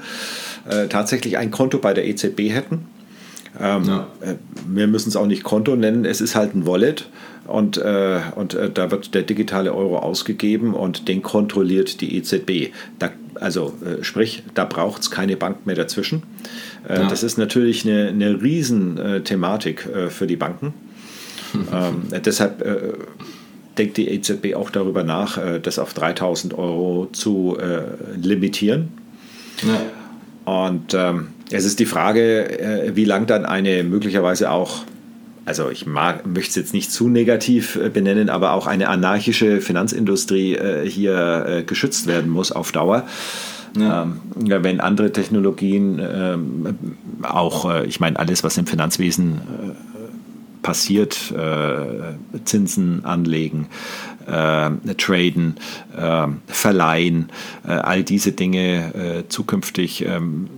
tatsächlich 0.90 1.38
ein 1.38 1.50
Konto 1.50 1.78
bei 1.78 1.95
der 1.95 2.07
EZB 2.07 2.50
hätten 2.50 2.87
ähm, 3.61 3.85
ja. 3.85 4.07
Äh, 4.21 4.35
wir 4.67 4.87
müssen 4.87 5.09
es 5.09 5.17
auch 5.17 5.26
nicht 5.26 5.45
Konto 5.45 5.76
nennen, 5.76 6.05
es 6.05 6.21
ist 6.21 6.35
halt 6.35 6.55
ein 6.55 6.67
Wallet 6.67 7.09
und, 7.49 7.78
äh, 7.78 8.21
und 8.37 8.55
äh, 8.55 8.71
da 8.71 8.90
wird 8.90 9.14
der 9.14 9.23
digitale 9.23 9.75
Euro 9.75 9.99
ausgegeben 9.99 10.75
und 10.75 11.09
den 11.09 11.23
kontrolliert 11.23 12.00
die 12.02 12.17
EZB. 12.17 12.75
Da, 12.99 13.11
also 13.37 13.75
äh, 13.85 14.05
sprich, 14.05 14.43
da 14.55 14.67
braucht 14.67 15.02
es 15.02 15.11
keine 15.11 15.37
Bank 15.37 15.64
mehr 15.64 15.75
dazwischen. 15.75 16.23
Äh, 16.87 17.00
ja. 17.00 17.09
Das 17.09 17.23
ist 17.23 17.38
natürlich 17.38 17.87
eine, 17.87 18.09
eine 18.09 18.43
Riesenthematik 18.43 19.87
äh, 19.87 20.11
für 20.11 20.26
die 20.26 20.37
Banken. 20.37 20.75
ähm, 21.73 22.02
deshalb 22.23 22.62
denkt 23.78 23.97
die 23.97 24.09
EZB 24.09 24.55
auch 24.55 24.69
darüber 24.69 25.02
nach, 25.02 25.38
das 25.62 25.78
auf 25.78 25.95
3000 25.95 26.52
Euro 26.52 27.09
zu 27.12 27.57
limitieren. 28.21 28.88
Ja. 29.67 30.62
Und 30.64 30.93
ähm, 30.93 31.28
es 31.50 31.64
ist 31.64 31.78
die 31.78 31.87
Frage, 31.87 32.61
äh, 32.61 32.97
wie 32.97 33.05
lang 33.05 33.26
dann 33.26 33.47
eine 33.47 33.83
möglicherweise 33.83 34.50
auch, 34.50 34.85
also 35.45 35.71
ich 35.71 35.87
mag, 35.87 36.26
möchte 36.26 36.50
es 36.50 36.57
jetzt 36.57 36.75
nicht 36.75 36.93
zu 36.93 37.09
negativ 37.09 37.76
äh, 37.76 37.88
benennen, 37.88 38.28
aber 38.28 38.52
auch 38.52 38.67
eine 38.67 38.88
anarchische 38.88 39.61
Finanzindustrie 39.61 40.55
äh, 40.55 40.88
hier 40.88 41.64
geschützt 41.67 42.07
werden 42.07 42.31
muss 42.31 42.52
auf 42.52 42.73
Dauer. 42.73 43.07
Ja. 43.78 44.02
Ähm, 44.02 44.21
wenn 44.37 44.81
andere 44.81 45.12
Technologien 45.12 46.00
ähm, 46.00 46.78
auch, 47.23 47.83
ich 47.83 48.00
meine, 48.00 48.19
alles, 48.19 48.43
was 48.43 48.57
im 48.57 48.67
Finanzwesen 48.67 49.40
passiert, 50.62 51.35
Zinsen 52.45 53.05
anlegen, 53.05 53.67
traden, 54.26 55.57
verleihen, 56.47 57.28
all 57.62 58.02
diese 58.02 58.33
Dinge 58.33 59.25
zukünftig 59.28 60.05
ähm, 60.07 60.49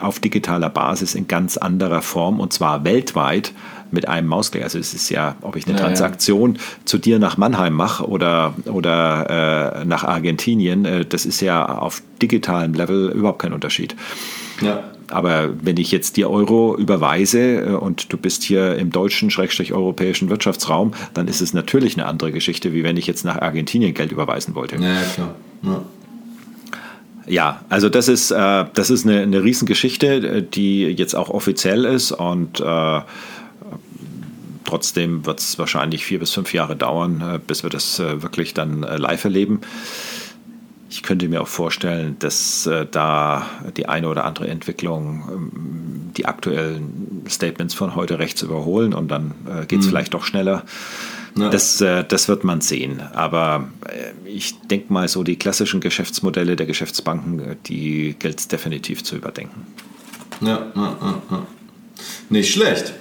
auf 0.00 0.18
digitaler 0.18 0.70
Basis 0.70 1.14
in 1.14 1.28
ganz 1.28 1.56
anderer 1.56 2.02
Form 2.02 2.40
und 2.40 2.52
zwar 2.52 2.84
weltweit 2.84 3.52
mit 3.90 4.08
einem 4.08 4.28
Mausklick. 4.28 4.62
Also 4.62 4.78
es 4.78 4.94
ist 4.94 5.10
ja, 5.10 5.36
ob 5.42 5.56
ich 5.56 5.66
eine 5.66 5.76
ja, 5.76 5.84
Transaktion 5.84 6.54
ja. 6.54 6.60
zu 6.84 6.98
dir 6.98 7.18
nach 7.18 7.36
Mannheim 7.36 7.74
mache 7.74 8.08
oder, 8.08 8.54
oder 8.66 9.80
äh, 9.80 9.84
nach 9.84 10.04
Argentinien, 10.04 10.84
äh, 10.84 11.04
das 11.04 11.26
ist 11.26 11.40
ja 11.40 11.66
auf 11.66 12.02
digitalem 12.22 12.74
Level 12.74 13.10
überhaupt 13.10 13.40
kein 13.40 13.52
Unterschied. 13.52 13.96
Ja. 14.60 14.84
Aber 15.10 15.50
wenn 15.60 15.76
ich 15.76 15.90
jetzt 15.90 16.16
dir 16.16 16.30
Euro 16.30 16.76
überweise 16.76 17.40
äh, 17.40 17.70
und 17.72 18.12
du 18.12 18.16
bist 18.16 18.42
hier 18.44 18.76
im 18.76 18.90
deutschen, 18.90 19.30
schrägstrich 19.30 19.72
europäischen 19.72 20.30
Wirtschaftsraum, 20.30 20.92
dann 21.14 21.26
ist 21.26 21.40
es 21.40 21.52
natürlich 21.52 21.96
eine 21.96 22.06
andere 22.06 22.30
Geschichte, 22.32 22.72
wie 22.72 22.84
wenn 22.84 22.96
ich 22.96 23.06
jetzt 23.06 23.24
nach 23.24 23.40
Argentinien 23.40 23.92
Geld 23.92 24.12
überweisen 24.12 24.54
wollte. 24.54 24.76
Ja, 24.76 25.02
klar. 25.14 25.34
Ja. 25.62 25.82
Ja, 27.30 27.60
also 27.68 27.88
das 27.88 28.08
ist, 28.08 28.32
äh, 28.32 28.64
das 28.74 28.90
ist 28.90 29.06
eine, 29.06 29.22
eine 29.22 29.44
Riesengeschichte, 29.44 30.42
die 30.42 30.82
jetzt 30.86 31.14
auch 31.14 31.30
offiziell 31.30 31.84
ist 31.84 32.10
und 32.10 32.58
äh, 32.58 33.00
trotzdem 34.64 35.24
wird 35.26 35.38
es 35.38 35.56
wahrscheinlich 35.56 36.04
vier 36.04 36.18
bis 36.18 36.32
fünf 36.32 36.52
Jahre 36.52 36.74
dauern, 36.74 37.20
äh, 37.20 37.38
bis 37.38 37.62
wir 37.62 37.70
das 37.70 38.00
äh, 38.00 38.22
wirklich 38.22 38.52
dann 38.52 38.82
äh, 38.82 38.96
live 38.96 39.22
erleben. 39.22 39.60
Ich 40.88 41.04
könnte 41.04 41.28
mir 41.28 41.40
auch 41.40 41.46
vorstellen, 41.46 42.16
dass 42.18 42.68
da 42.90 43.46
die 43.76 43.88
eine 43.88 44.08
oder 44.08 44.24
andere 44.24 44.48
Entwicklung 44.48 45.22
ähm, 45.32 45.52
die 46.16 46.26
aktuellen 46.26 47.22
Statements 47.28 47.74
von 47.74 47.94
heute 47.94 48.18
rechts 48.18 48.42
überholen 48.42 48.92
und 48.92 49.08
dann 49.08 49.34
geht 49.68 49.78
es 49.78 49.86
mhm. 49.86 49.90
vielleicht 49.90 50.14
doch 50.14 50.24
schneller. 50.24 50.64
Ja. 51.36 51.48
Das, 51.48 51.80
äh, 51.80 52.04
das 52.04 52.28
wird 52.28 52.44
man 52.44 52.60
sehen. 52.60 53.00
Aber 53.12 53.68
äh, 53.86 54.28
ich 54.28 54.58
denke 54.62 54.92
mal, 54.92 55.08
so 55.08 55.22
die 55.22 55.36
klassischen 55.36 55.80
Geschäftsmodelle 55.80 56.56
der 56.56 56.66
Geschäftsbanken, 56.66 57.40
äh, 57.40 57.56
die 57.66 58.16
gilt 58.18 58.40
es 58.40 58.48
definitiv 58.48 59.04
zu 59.04 59.16
überdenken. 59.16 59.66
Ja, 60.40 60.66
ja, 60.74 60.96
ja, 61.00 61.22
ja. 61.30 61.46
Nicht 62.30 62.52
schlecht. 62.52 62.94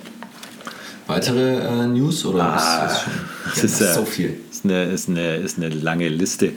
Weitere 1.07 1.55
äh, 1.55 1.87
News 1.87 2.23
oder 2.25 2.43
ah, 2.43 2.85
ist, 2.85 3.63
ist, 3.63 3.77
schon, 3.79 3.87
ist, 3.87 3.95
so 3.95 4.05
viel? 4.05 4.39
Ist 4.51 4.63
eine, 4.63 4.83
ist, 4.83 5.09
eine, 5.09 5.35
ist 5.37 5.57
eine 5.57 5.69
lange 5.69 6.07
Liste, 6.07 6.51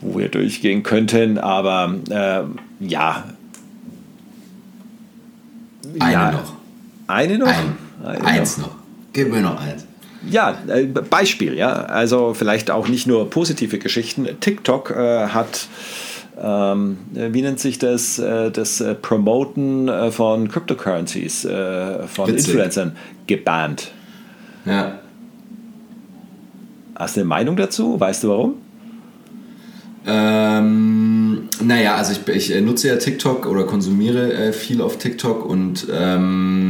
wo 0.00 0.18
wir 0.18 0.28
durchgehen 0.28 0.82
könnten, 0.82 1.38
aber 1.38 1.94
äh, 2.08 2.42
ja. 2.84 3.24
Eine 6.00 6.12
ja, 6.12 6.32
noch. 6.32 6.52
Eine 7.06 7.38
noch? 7.38 7.46
Ein, 7.46 7.76
eine 8.04 8.24
eins 8.24 8.58
noch. 8.58 8.66
noch. 8.66 8.74
Gib 9.12 9.30
mir 9.30 9.40
noch 9.40 9.60
eins. 9.60 9.84
Ja, 10.28 10.58
äh, 10.68 10.84
Beispiel, 10.84 11.54
ja. 11.54 11.72
Also 11.72 12.34
vielleicht 12.34 12.70
auch 12.70 12.88
nicht 12.88 13.06
nur 13.06 13.30
positive 13.30 13.78
Geschichten. 13.78 14.28
TikTok 14.40 14.90
äh, 14.90 15.28
hat, 15.28 15.68
ähm, 16.40 16.98
wie 17.14 17.42
nennt 17.42 17.60
sich 17.60 17.78
das, 17.78 18.18
äh, 18.18 18.50
das 18.50 18.80
äh, 18.80 18.94
Promoten 18.94 19.88
äh, 19.88 20.10
von 20.10 20.48
Cryptocurrencies, 20.48 21.44
äh, 21.44 22.06
von 22.06 22.28
Witzig. 22.28 22.48
Influencern 22.48 22.96
gebannt. 23.26 23.92
Ja. 24.66 24.98
Hast 26.96 27.16
du 27.16 27.20
eine 27.20 27.28
Meinung 27.28 27.56
dazu? 27.56 27.98
Weißt 27.98 28.24
du 28.24 28.28
warum? 28.28 28.54
Ähm, 30.06 31.48
naja, 31.62 31.94
also 31.94 32.12
ich, 32.12 32.50
ich 32.50 32.60
nutze 32.62 32.88
ja 32.88 32.96
TikTok 32.96 33.46
oder 33.46 33.64
konsumiere 33.64 34.52
viel 34.52 34.80
auf 34.80 34.98
TikTok 34.98 35.44
und 35.46 35.86
ähm, 35.92 36.69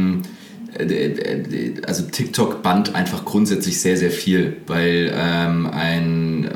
also 1.85 2.03
TikTok 2.03 2.63
band 2.63 2.95
einfach 2.95 3.25
grundsätzlich 3.25 3.79
sehr, 3.79 3.97
sehr 3.97 4.11
viel, 4.11 4.57
weil, 4.67 5.11
ähm, 5.15 5.67
ein, 5.67 6.49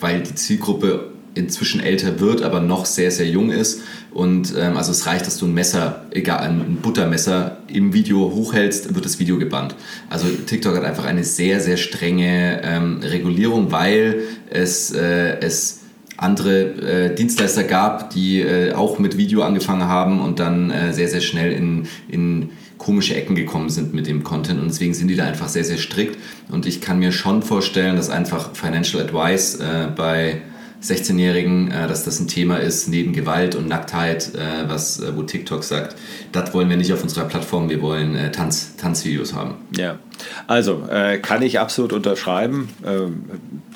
weil 0.00 0.22
die 0.22 0.34
Zielgruppe 0.34 1.10
inzwischen 1.34 1.80
älter 1.80 2.20
wird, 2.20 2.42
aber 2.42 2.60
noch 2.60 2.84
sehr, 2.84 3.10
sehr 3.10 3.28
jung 3.28 3.50
ist. 3.50 3.82
Und 4.10 4.54
ähm, 4.58 4.76
also 4.76 4.90
es 4.90 5.06
reicht, 5.06 5.26
dass 5.26 5.38
du 5.38 5.46
ein 5.46 5.54
Messer, 5.54 6.06
egal, 6.10 6.40
ein 6.40 6.78
Buttermesser 6.82 7.58
im 7.68 7.92
Video 7.92 8.32
hochhältst, 8.34 8.94
wird 8.94 9.04
das 9.04 9.18
Video 9.18 9.38
gebannt. 9.38 9.74
Also 10.10 10.26
TikTok 10.28 10.76
hat 10.76 10.84
einfach 10.84 11.04
eine 11.04 11.24
sehr, 11.24 11.60
sehr 11.60 11.76
strenge 11.76 12.60
ähm, 12.64 13.00
Regulierung, 13.02 13.70
weil 13.70 14.22
es, 14.50 14.90
äh, 14.90 15.38
es 15.40 15.80
andere 16.16 16.62
äh, 16.62 17.14
Dienstleister 17.14 17.62
gab, 17.62 18.10
die 18.10 18.40
äh, 18.40 18.72
auch 18.72 18.98
mit 18.98 19.16
Video 19.16 19.42
angefangen 19.42 19.86
haben 19.86 20.20
und 20.20 20.40
dann 20.40 20.70
äh, 20.70 20.92
sehr, 20.92 21.08
sehr 21.08 21.20
schnell 21.20 21.52
in, 21.52 21.86
in 22.08 22.50
komische 22.78 23.14
Ecken 23.14 23.34
gekommen 23.34 23.68
sind 23.68 23.92
mit 23.92 24.06
dem 24.06 24.24
Content 24.24 24.60
und 24.60 24.68
deswegen 24.68 24.94
sind 24.94 25.08
die 25.08 25.16
da 25.16 25.24
einfach 25.24 25.48
sehr, 25.48 25.64
sehr 25.64 25.78
strikt 25.78 26.18
und 26.50 26.64
ich 26.66 26.80
kann 26.80 26.98
mir 26.98 27.12
schon 27.12 27.42
vorstellen, 27.42 27.96
dass 27.96 28.08
einfach 28.08 28.54
Financial 28.54 29.02
Advice 29.02 29.56
äh, 29.56 29.88
bei 29.94 30.42
16-Jährigen, 30.82 31.70
äh, 31.70 31.88
dass 31.88 32.04
das 32.04 32.20
ein 32.20 32.28
Thema 32.28 32.58
ist, 32.58 32.88
neben 32.88 33.12
Gewalt 33.12 33.54
und 33.56 33.68
Nacktheit, 33.68 34.34
äh, 34.34 34.68
was, 34.68 35.00
äh, 35.00 35.16
wo 35.16 35.22
TikTok 35.22 35.64
sagt, 35.64 35.96
das 36.32 36.54
wollen 36.54 36.70
wir 36.70 36.76
nicht 36.76 36.92
auf 36.92 37.02
unserer 37.02 37.24
Plattform, 37.24 37.68
wir 37.68 37.82
wollen 37.82 38.14
äh, 38.14 38.30
Tanz, 38.30 38.76
Tanzvideos 38.76 39.34
haben. 39.34 39.56
Ja, 39.76 39.98
also 40.46 40.86
äh, 40.88 41.18
kann 41.18 41.42
ich 41.42 41.58
absolut 41.58 41.92
unterschreiben. 41.92 42.68
Ähm, 42.86 43.24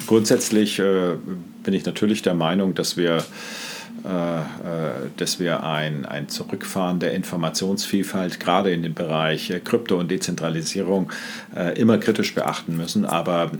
grundsätzlich 0.06 0.76
bin 0.76 1.74
ich 1.74 1.84
natürlich 1.84 2.22
der 2.22 2.34
Meinung, 2.34 2.74
dass 2.74 2.96
wir 2.96 3.24
dass 4.02 5.38
wir 5.38 5.62
ein, 5.62 6.04
ein 6.06 6.28
Zurückfahren 6.28 6.98
der 6.98 7.12
Informationsvielfalt 7.12 8.40
gerade 8.40 8.72
in 8.72 8.82
dem 8.82 8.94
Bereich 8.94 9.50
äh, 9.50 9.60
Krypto 9.60 9.98
und 9.98 10.10
Dezentralisierung 10.10 11.10
immer 11.76 11.98
kritisch 11.98 12.34
beachten 12.34 12.76
müssen. 12.76 13.04
Aber 13.04 13.50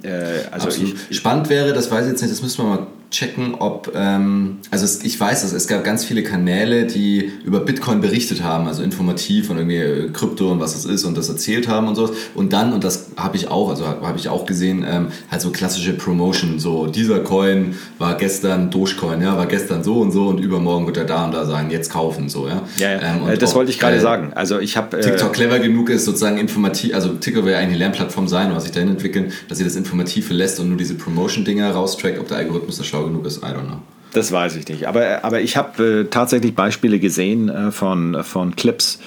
also 0.50 0.68
ich, 0.68 1.16
spannend 1.16 1.49
wäre, 1.49 1.72
das 1.72 1.90
weiß 1.90 2.06
ich 2.06 2.12
jetzt 2.12 2.22
nicht, 2.22 2.32
das 2.32 2.42
müssen 2.42 2.64
wir 2.64 2.76
mal 2.76 2.87
checken, 3.12 3.54
ob, 3.54 3.92
ähm, 3.95 4.59
also 4.71 4.85
es, 4.85 5.04
ich 5.04 5.21
weiß, 5.21 5.42
dass 5.42 5.52
es 5.52 5.69
gab 5.69 5.85
ganz 5.85 6.04
viele 6.04 6.23
Kanäle, 6.23 6.87
die 6.87 7.31
über 7.45 7.61
Bitcoin 7.61 8.00
berichtet 8.00 8.42
haben, 8.42 8.66
also 8.66 8.83
informativ 8.83 9.50
und 9.50 9.59
irgendwie 9.59 9.76
äh, 9.76 10.09
Krypto 10.09 10.50
und 10.50 10.61
was 10.61 10.75
es 10.75 10.87
ist 10.87 11.04
und 11.04 11.16
das 11.16 11.28
erzählt 11.28 11.69
haben 11.69 11.88
und 11.88 11.95
so. 11.95 12.12
Und 12.35 12.52
dann, 12.52 12.73
und 12.73 12.83
das 12.83 13.11
habe 13.16 13.37
ich 13.37 13.49
auch, 13.49 13.69
also 13.69 13.87
habe 13.87 14.19
ich 14.19 14.28
auch 14.28 14.47
gesehen, 14.47 14.85
ähm, 14.88 15.09
halt 15.31 15.42
so 15.42 15.50
klassische 15.50 15.92
Promotion, 15.92 16.59
so 16.59 16.87
dieser 16.87 17.21
Coin 17.21 17.76
war 17.99 18.16
gestern 18.16 18.71
Dogecoin, 18.71 19.21
ja, 19.21 19.37
war 19.37 19.47
gestern 19.47 19.85
so 19.85 20.00
und 20.00 20.11
so 20.11 20.28
und 20.28 20.38
übermorgen 20.38 20.87
wird 20.87 20.97
er 20.97 21.04
da 21.04 21.26
und 21.26 21.35
da 21.35 21.45
sein, 21.45 21.71
jetzt 21.71 21.92
kaufen, 21.92 22.31
so, 22.31 22.49
ja. 22.49 22.62
Ja, 22.78 22.92
ja. 22.92 23.00
Ähm, 23.02 23.28
äh, 23.28 23.37
das 23.37 23.50
auch, 23.50 23.57
wollte 23.57 23.71
ich 23.71 23.78
gerade 23.78 23.97
äh, 23.97 24.00
sagen. 24.00 24.33
Also 24.35 24.59
ich 24.59 24.76
habe... 24.76 24.97
Äh, 24.97 25.02
TikTok 25.02 25.35
clever 25.35 25.59
genug 25.59 25.90
ist, 25.90 26.07
sozusagen 26.07 26.38
informativ, 26.38 26.95
also 26.95 27.11
TikTok 27.11 27.45
will 27.45 27.52
ja 27.52 27.59
eigentlich 27.59 27.73
eine 27.73 27.78
Lernplattform 27.78 28.26
sein, 28.26 28.54
was 28.54 28.64
sich 28.64 28.73
dahin 28.73 28.88
entwickeln, 28.88 29.33
dass 29.49 29.59
sie 29.59 29.64
das 29.64 29.76
Informative 29.76 30.33
lässt 30.33 30.59
und 30.61 30.69
nur 30.71 30.78
diese 30.78 30.95
Promotion-Dinger 30.95 31.71
raustrackt, 31.73 32.19
ob 32.19 32.28
der 32.28 32.38
Algorithmus 32.38 32.78
da 32.78 32.85
schlau 32.85 33.01
schlau 33.02 33.09
genug 33.09 33.26
ist, 33.26 33.38
I 33.38 33.47
don't 33.47 33.66
know. 33.66 33.80
Das 34.12 34.30
weiß 34.30 34.56
ich 34.56 34.68
nicht. 34.68 34.87
Aber, 34.87 35.25
aber 35.25 35.40
ich 35.40 35.56
habe 35.56 36.02
äh, 36.02 36.04
tatsächlich 36.04 36.54
Beispiele 36.54 36.99
gesehen 36.99 37.49
äh, 37.49 37.71
von, 37.71 38.23
von 38.23 38.54
Clips, 38.56 39.00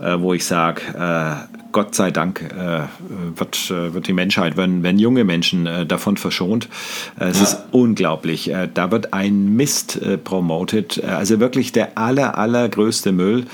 äh, 0.00 0.18
wo 0.18 0.34
ich 0.34 0.44
sage, 0.44 0.82
äh, 0.96 1.61
Gott 1.72 1.94
sei 1.94 2.10
Dank 2.10 2.42
äh, 2.42 2.82
wird, 3.36 3.70
äh, 3.70 3.94
wird 3.94 4.06
die 4.06 4.12
Menschheit, 4.12 4.56
wenn, 4.56 4.82
wenn 4.82 4.98
junge 4.98 5.24
Menschen 5.24 5.66
äh, 5.66 5.86
davon 5.86 6.16
verschont. 6.16 6.68
Äh, 7.18 7.26
es 7.26 7.38
ja. 7.38 7.44
ist 7.44 7.58
unglaublich. 7.72 8.50
Äh, 8.50 8.68
da 8.72 8.90
wird 8.90 9.14
ein 9.14 9.56
Mist 9.56 10.00
promoted. 10.24 11.02
Also 11.04 11.40
wirklich 11.40 11.72
der 11.72 11.96
aller, 11.96 12.38
allergrößte 12.38 13.12
Müll. 13.12 13.44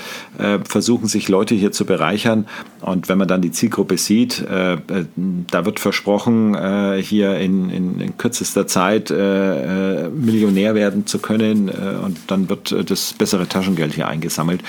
versuchen 0.63 1.07
sich 1.07 1.29
Leute 1.29 1.55
hier 1.55 1.71
zu 1.71 1.85
bereichern. 1.85 2.47
Und 2.81 3.09
wenn 3.09 3.17
man 3.17 3.27
dann 3.27 3.41
die 3.41 3.51
Zielgruppe 3.51 3.97
sieht, 3.97 4.43
da 4.47 5.65
wird 5.65 5.79
versprochen, 5.79 6.55
hier 7.01 7.37
in, 7.37 7.69
in, 7.69 7.99
in 7.99 8.17
kürzester 8.17 8.67
Zeit 8.67 9.09
Millionär 9.09 10.75
werden 10.75 11.05
zu 11.05 11.19
können. 11.19 11.69
und 11.69 12.17
dann 12.27 12.49
wird 12.49 12.75
das 12.89 13.13
bessere 13.13 13.47
Taschengeld 13.47 13.93
hier 13.93 14.07
eingesammelt. 14.07 14.61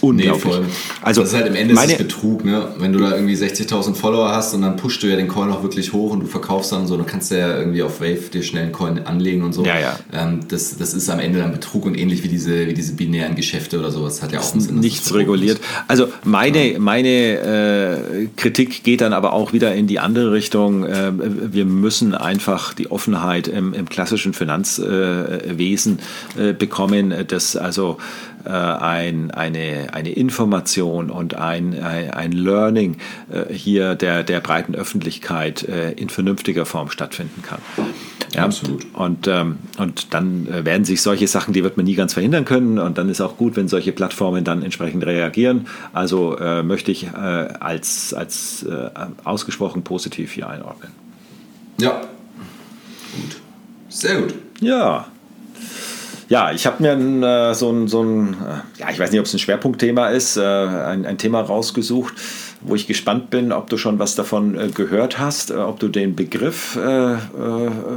Unglaublich. 0.00 0.58
Nee, 0.58 0.66
also, 1.02 1.22
das 1.22 1.32
ist 1.32 1.36
halt 1.36 1.48
im 1.48 1.54
Ende 1.54 1.74
meine, 1.74 1.96
Betrug. 1.96 2.44
Ne? 2.44 2.68
Wenn 2.78 2.91
du 2.92 3.00
da 3.00 3.14
irgendwie 3.14 3.34
60.000 3.34 3.94
Follower 3.94 4.28
hast 4.30 4.54
und 4.54 4.62
dann 4.62 4.76
pushst 4.76 5.02
du 5.02 5.06
ja 5.06 5.16
den 5.16 5.28
Coin 5.28 5.50
auch 5.50 5.62
wirklich 5.62 5.92
hoch 5.92 6.12
und 6.12 6.20
du 6.20 6.26
verkaufst 6.26 6.72
dann 6.72 6.86
so, 6.86 6.96
dann 6.96 7.06
kannst 7.06 7.30
du 7.30 7.38
ja 7.38 7.56
irgendwie 7.56 7.82
auf 7.82 8.00
Wave 8.00 8.30
dir 8.32 8.42
schnell 8.42 8.64
einen 8.64 8.72
Coin 8.72 9.00
anlegen 9.06 9.42
und 9.42 9.52
so. 9.52 9.64
Ja, 9.64 9.78
ja. 9.78 9.98
Ähm, 10.12 10.40
das, 10.48 10.76
das 10.76 10.94
ist 10.94 11.08
am 11.08 11.20
Ende 11.20 11.38
dann 11.40 11.52
Betrug 11.52 11.84
und 11.84 11.96
ähnlich 11.96 12.22
wie 12.24 12.28
diese, 12.28 12.66
wie 12.66 12.74
diese 12.74 12.94
binären 12.94 13.34
Geschäfte 13.34 13.78
oder 13.78 13.90
sowas. 13.90 14.22
Hat 14.22 14.32
ja 14.32 14.40
auch 14.40 14.52
einen 14.52 14.60
Sinn. 14.60 14.80
Nichts 14.80 15.12
reguliert. 15.14 15.60
Also 15.88 16.08
meine, 16.24 16.78
meine 16.78 17.08
äh, 17.08 18.28
Kritik 18.36 18.82
geht 18.84 19.00
dann 19.00 19.12
aber 19.12 19.32
auch 19.32 19.52
wieder 19.52 19.74
in 19.74 19.86
die 19.86 19.98
andere 19.98 20.32
Richtung. 20.32 20.84
Äh, 20.84 21.12
wir 21.14 21.64
müssen 21.64 22.14
einfach 22.14 22.74
die 22.74 22.90
Offenheit 22.90 23.48
im, 23.48 23.74
im 23.74 23.88
klassischen 23.88 24.32
Finanzwesen 24.32 25.98
äh, 26.36 26.52
bekommen, 26.52 27.14
dass 27.28 27.56
also 27.56 27.98
äh, 28.44 28.50
ein, 28.50 29.30
eine, 29.30 29.88
eine 29.92 30.12
Information 30.12 31.10
und 31.10 31.34
ein, 31.34 31.78
ein, 31.82 32.10
ein 32.10 32.32
Learning 32.32 32.96
äh, 33.30 33.52
hier 33.52 33.94
der, 33.94 34.22
der 34.22 34.40
breiten 34.40 34.74
Öffentlichkeit 34.74 35.62
äh, 35.64 35.92
in 35.92 36.08
vernünftiger 36.08 36.66
Form 36.66 36.90
stattfinden 36.90 37.42
kann. 37.42 37.60
Ja, 38.34 38.44
Absolut. 38.44 38.86
Und, 38.94 39.28
ähm, 39.28 39.58
und 39.78 40.14
dann 40.14 40.46
werden 40.64 40.84
sich 40.84 41.02
solche 41.02 41.28
Sachen, 41.28 41.52
die 41.52 41.62
wird 41.62 41.76
man 41.76 41.84
nie 41.84 41.94
ganz 41.94 42.14
verhindern 42.14 42.44
können. 42.44 42.78
Und 42.78 42.96
dann 42.96 43.08
ist 43.08 43.20
auch 43.20 43.36
gut, 43.36 43.56
wenn 43.56 43.68
solche 43.68 43.92
Plattformen 43.92 44.44
dann 44.44 44.62
entsprechend 44.62 45.04
reagieren. 45.04 45.66
Also 45.92 46.36
äh, 46.38 46.62
möchte 46.62 46.90
ich 46.90 47.04
äh, 47.04 47.16
als, 47.16 48.14
als 48.14 48.62
äh, 48.62 48.90
ausgesprochen 49.24 49.82
positiv 49.82 50.32
hier 50.32 50.48
einordnen. 50.48 50.92
Ja. 51.80 52.00
Gut. 52.00 53.36
Sehr 53.88 54.20
gut. 54.22 54.34
Ja. 54.60 55.06
Ja, 56.32 56.50
ich 56.50 56.64
habe 56.64 56.82
mir 56.82 56.92
ein, 56.92 57.22
äh, 57.22 57.52
so 57.52 57.70
ein, 57.70 57.88
so 57.88 58.02
ein 58.02 58.32
äh, 58.32 58.80
ja, 58.80 58.90
ich 58.90 58.98
weiß 58.98 59.10
nicht, 59.10 59.20
ob 59.20 59.26
es 59.26 59.34
ein 59.34 59.38
Schwerpunktthema 59.38 60.08
ist, 60.08 60.38
äh, 60.38 60.40
ein, 60.40 61.04
ein 61.04 61.18
Thema 61.18 61.42
rausgesucht, 61.42 62.14
wo 62.62 62.74
ich 62.74 62.86
gespannt 62.86 63.28
bin, 63.28 63.52
ob 63.52 63.68
du 63.68 63.76
schon 63.76 63.98
was 63.98 64.14
davon 64.14 64.72
gehört 64.72 65.18
hast, 65.18 65.50
ob 65.50 65.78
du 65.78 65.88
den 65.88 66.16
Begriff 66.16 66.76
äh, 66.76 67.12
äh, 67.12 67.18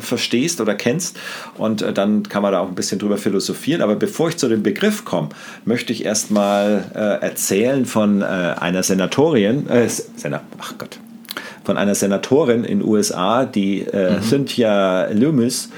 verstehst 0.01 0.59
oder 0.59 0.75
kennst. 0.75 1.17
Und 1.57 1.81
äh, 1.81 1.93
dann 1.93 2.23
kann 2.23 2.41
man 2.41 2.51
da 2.51 2.59
auch 2.59 2.67
ein 2.67 2.75
bisschen 2.75 2.99
drüber 2.99 3.17
philosophieren. 3.17 3.81
Aber 3.81 3.95
bevor 3.95 4.27
ich 4.27 4.35
zu 4.35 4.49
dem 4.49 4.63
Begriff 4.63 5.05
komme, 5.05 5.29
möchte 5.63 5.93
ich 5.93 6.03
erstmal 6.03 6.91
äh, 6.93 7.23
erzählen 7.25 7.85
von 7.85 8.21
äh, 8.21 8.25
einer 8.25 8.83
Senatorin, 8.83 9.69
äh, 9.69 9.87
Senator, 9.87 10.45
ach 10.59 10.73
Gott, 10.77 10.99
von 11.63 11.77
einer 11.77 11.95
Senatorin 11.95 12.65
in 12.65 12.79
den 12.79 12.87
USA, 12.87 13.45
die 13.45 13.87
mhm. 13.91 14.21
Cynthia 14.21 15.07
Loomis 15.11 15.69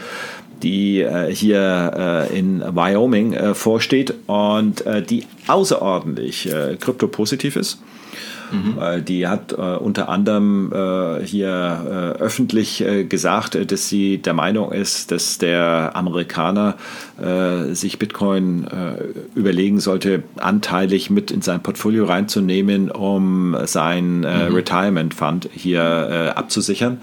die 0.63 1.01
äh, 1.01 1.33
hier 1.33 2.27
äh, 2.31 2.37
in 2.37 2.61
Wyoming 2.61 3.33
äh, 3.33 3.53
vorsteht 3.53 4.13
und 4.27 4.85
äh, 4.85 5.01
die 5.01 5.25
außerordentlich 5.47 6.51
äh, 6.51 6.77
kryptopositiv 6.79 7.55
ist. 7.55 7.81
Mhm. 8.49 9.03
Die 9.03 9.27
hat 9.27 9.51
äh, 9.51 9.55
unter 9.55 10.07
anderem 10.07 10.71
hier 11.25 12.15
öffentlich 12.17 12.81
gesagt, 13.09 13.71
dass 13.71 13.89
sie 13.89 14.19
der 14.19 14.33
Meinung 14.33 14.71
ist, 14.71 15.11
dass 15.11 15.37
der 15.37 15.91
Amerikaner 15.95 16.77
sich 17.73 17.99
Bitcoin 17.99 18.65
überlegen 19.35 19.81
sollte, 19.81 20.23
anteilig 20.37 21.09
mit 21.09 21.29
in 21.29 21.41
sein 21.41 21.61
Portfolio 21.61 22.05
reinzunehmen, 22.05 22.89
um 22.89 23.57
sein 23.65 24.19
mhm. 24.19 24.25
Retirement 24.25 25.13
Fund 25.13 25.49
hier 25.53 26.33
abzusichern. 26.33 27.01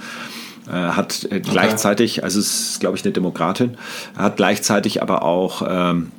Äh, 0.66 0.72
hat 0.72 1.26
äh, 1.30 1.40
gleichzeitig, 1.40 2.24
also 2.24 2.40
es 2.40 2.70
ist, 2.70 2.80
glaube 2.80 2.96
ich, 2.96 3.04
eine 3.04 3.12
Demokratin, 3.12 3.76
hat 4.16 4.36
gleichzeitig 4.36 5.02
aber 5.02 5.22
auch 5.22 5.62
ähm, 5.68 6.10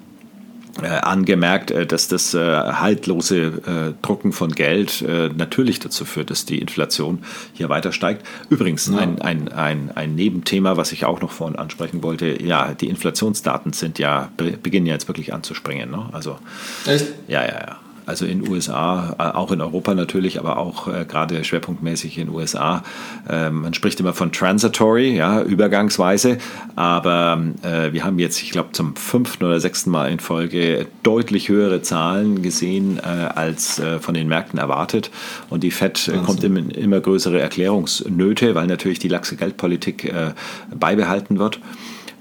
äh, 0.81 0.87
angemerkt, 0.87 1.71
äh, 1.71 1.85
dass 1.85 2.07
das 2.07 2.33
äh, 2.33 2.39
haltlose 2.39 3.37
äh, 3.37 3.93
Drucken 4.01 4.33
von 4.33 4.51
Geld 4.51 5.03
natürlich 5.35 5.79
dazu 5.79 6.05
führt, 6.05 6.29
dass 6.29 6.45
die 6.45 6.59
Inflation 6.59 7.23
hier 7.53 7.69
weiter 7.69 7.91
steigt. 7.91 8.25
Übrigens, 8.49 8.87
ja. 8.87 8.97
ein, 8.97 9.21
ein, 9.21 9.47
ein, 9.49 9.91
ein 9.95 10.15
Nebenthema, 10.15 10.77
was 10.77 10.91
ich 10.91 11.05
auch 11.05 11.21
noch 11.21 11.31
vorhin 11.31 11.57
ansprechen 11.57 12.03
wollte, 12.03 12.41
ja, 12.43 12.73
die 12.73 12.87
Inflationsdaten 12.87 13.73
sind 13.73 13.99
ja, 13.99 14.29
beginnen 14.37 14.85
ja 14.85 14.93
jetzt 14.93 15.07
wirklich 15.07 15.33
anzuspringen. 15.33 15.91
Ne? 15.91 16.09
Also, 16.11 16.37
Echt? 16.85 17.07
Ja, 17.27 17.43
ja, 17.43 17.53
ja 17.53 17.77
also 18.05 18.25
in 18.25 18.43
den 18.43 18.51
USA, 18.51 19.15
äh, 19.19 19.23
auch 19.35 19.51
in 19.51 19.61
Europa 19.61 19.93
natürlich, 19.93 20.39
aber 20.39 20.57
auch 20.57 20.87
äh, 20.87 21.05
gerade 21.05 21.43
schwerpunktmäßig 21.43 22.17
in 22.17 22.27
den 22.27 22.35
USA. 22.35 22.83
Äh, 23.29 23.49
man 23.49 23.73
spricht 23.73 23.99
immer 23.99 24.13
von 24.13 24.31
transitory, 24.31 25.15
ja, 25.15 25.41
übergangsweise, 25.41 26.37
aber 26.75 27.43
äh, 27.63 27.93
wir 27.93 28.03
haben 28.03 28.19
jetzt, 28.19 28.41
ich 28.41 28.51
glaube, 28.51 28.71
zum 28.73 28.95
fünften 28.95 29.45
oder 29.45 29.59
sechsten 29.59 29.89
Mal 29.89 30.11
in 30.11 30.19
Folge 30.19 30.87
deutlich 31.03 31.49
höhere 31.49 31.81
Zahlen 31.81 32.41
gesehen 32.41 32.99
äh, 32.99 33.01
als 33.01 33.79
äh, 33.79 33.99
von 33.99 34.13
den 34.13 34.27
Märkten 34.27 34.59
erwartet 34.59 35.11
und 35.49 35.63
die 35.63 35.71
Fed 35.71 36.11
kommt 36.25 36.43
in 36.43 36.69
immer 36.71 36.99
größere 36.99 37.39
Erklärungsnöte, 37.39 38.55
weil 38.55 38.67
natürlich 38.67 38.99
die 38.99 39.07
laxe 39.07 39.35
Geldpolitik 39.35 40.11
beibehalten 40.73 41.39
wird. 41.39 41.59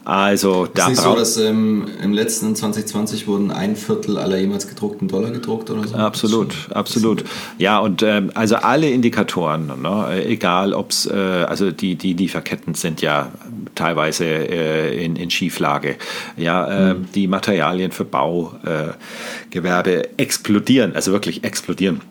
Also 0.05 0.67
da 0.67 0.85
ist 0.85 0.89
nicht 0.91 1.01
so, 1.01 1.15
dass 1.15 1.39
ähm, 1.39 1.87
im 2.03 2.13
letzten 2.13 2.55
2020 2.55 3.27
wurden 3.27 3.51
ein 3.51 3.75
Viertel 3.75 4.19
aller 4.19 4.39
jemals 4.39 4.69
gedruckten 4.69 5.09
Dollar 5.09 5.31
gedruckt 5.31 5.71
oder 5.71 5.89
so? 5.89 5.97
Absolut, 5.97 6.53
so, 6.53 6.75
absolut. 6.75 7.25
Ja, 7.57 7.79
und 7.79 8.03
ähm, 8.03 8.31
also 8.35 8.57
alle 8.57 8.91
Indikatoren, 8.91 9.73
ne, 9.81 10.25
egal 10.27 10.75
ob 10.75 10.91
es, 10.91 11.07
äh, 11.07 11.15
also 11.15 11.71
die, 11.71 11.97
die 11.97 12.13
Lieferketten 12.13 12.75
sind 12.75 13.01
ja 13.01 13.33
teilweise 13.75 14.27
äh, 14.27 15.03
in, 15.03 15.17
in 15.17 15.31
Schieflage. 15.31 15.97
Ja, 16.37 16.91
äh, 16.91 16.95
mhm. 16.95 17.07
die 17.15 17.27
Materialien 17.27 17.91
für 17.91 18.05
Baugewerbe 18.05 20.05
äh, 20.05 20.09
explodieren, 20.19 20.95
also 20.95 21.13
wirklich 21.13 21.45
explodieren. 21.45 22.03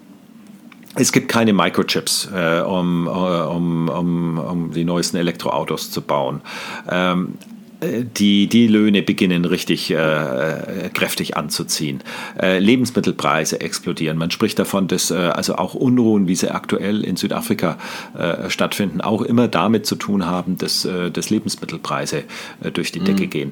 Es 0.96 1.12
gibt 1.12 1.28
keine 1.28 1.54
Microchips, 1.54 2.30
äh, 2.36 2.62
um, 2.62 3.08
äh, 3.08 3.10
um, 3.10 3.90
um, 3.90 4.38
um 4.38 4.72
die 4.72 4.84
neuesten 4.84 5.18
Elektroautos 5.18 5.90
zu 5.90 6.02
bauen. 6.02 6.42
Ähm, 6.90 7.34
die, 8.18 8.48
die 8.48 8.68
Löhne 8.68 9.02
beginnen 9.02 9.46
richtig 9.46 9.92
äh, 9.92 10.90
kräftig 10.94 11.38
anzuziehen. 11.38 12.02
Äh, 12.40 12.60
Lebensmittelpreise 12.60 13.62
explodieren. 13.62 14.18
Man 14.18 14.32
spricht 14.32 14.60
davon, 14.60 14.88
dass 14.88 15.12
äh, 15.12 15.16
also 15.16 15.56
auch 15.56 15.74
Unruhen, 15.74 16.28
wie 16.28 16.36
sie 16.36 16.54
aktuell 16.54 17.04
in 17.04 17.16
Südafrika 17.16 17.78
äh, 18.18 18.50
stattfinden, 18.50 19.02
auch 19.02 19.22
immer 19.22 19.48
damit 19.48 19.86
zu 19.86 19.96
tun 19.96 20.26
haben, 20.26 20.58
dass, 20.58 20.86
äh, 20.86 21.12
dass 21.12 21.30
Lebensmittelpreise 21.30 22.24
äh, 22.62 22.72
durch 22.72 22.92
die 22.92 23.00
Decke 23.00 23.26
mhm. 23.26 23.30
gehen. 23.30 23.52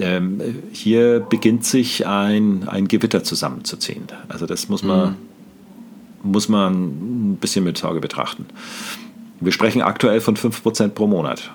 Ähm, 0.00 0.40
hier 0.72 1.20
beginnt 1.20 1.64
sich 1.64 2.06
ein, 2.06 2.68
ein 2.68 2.88
Gewitter 2.88 3.24
zusammenzuziehen. 3.24 4.04
Also 4.28 4.46
das 4.46 4.68
muss 4.68 4.82
man, 4.82 5.16
mhm. 6.22 6.30
muss 6.30 6.48
man 6.48 7.32
ein 7.32 7.36
bisschen 7.40 7.64
mit 7.64 7.78
Sorge 7.78 8.00
betrachten. 8.00 8.46
Wir 9.40 9.52
sprechen 9.52 9.82
aktuell 9.82 10.20
von 10.20 10.36
5% 10.36 10.88
pro 10.88 11.06
Monat 11.06 11.52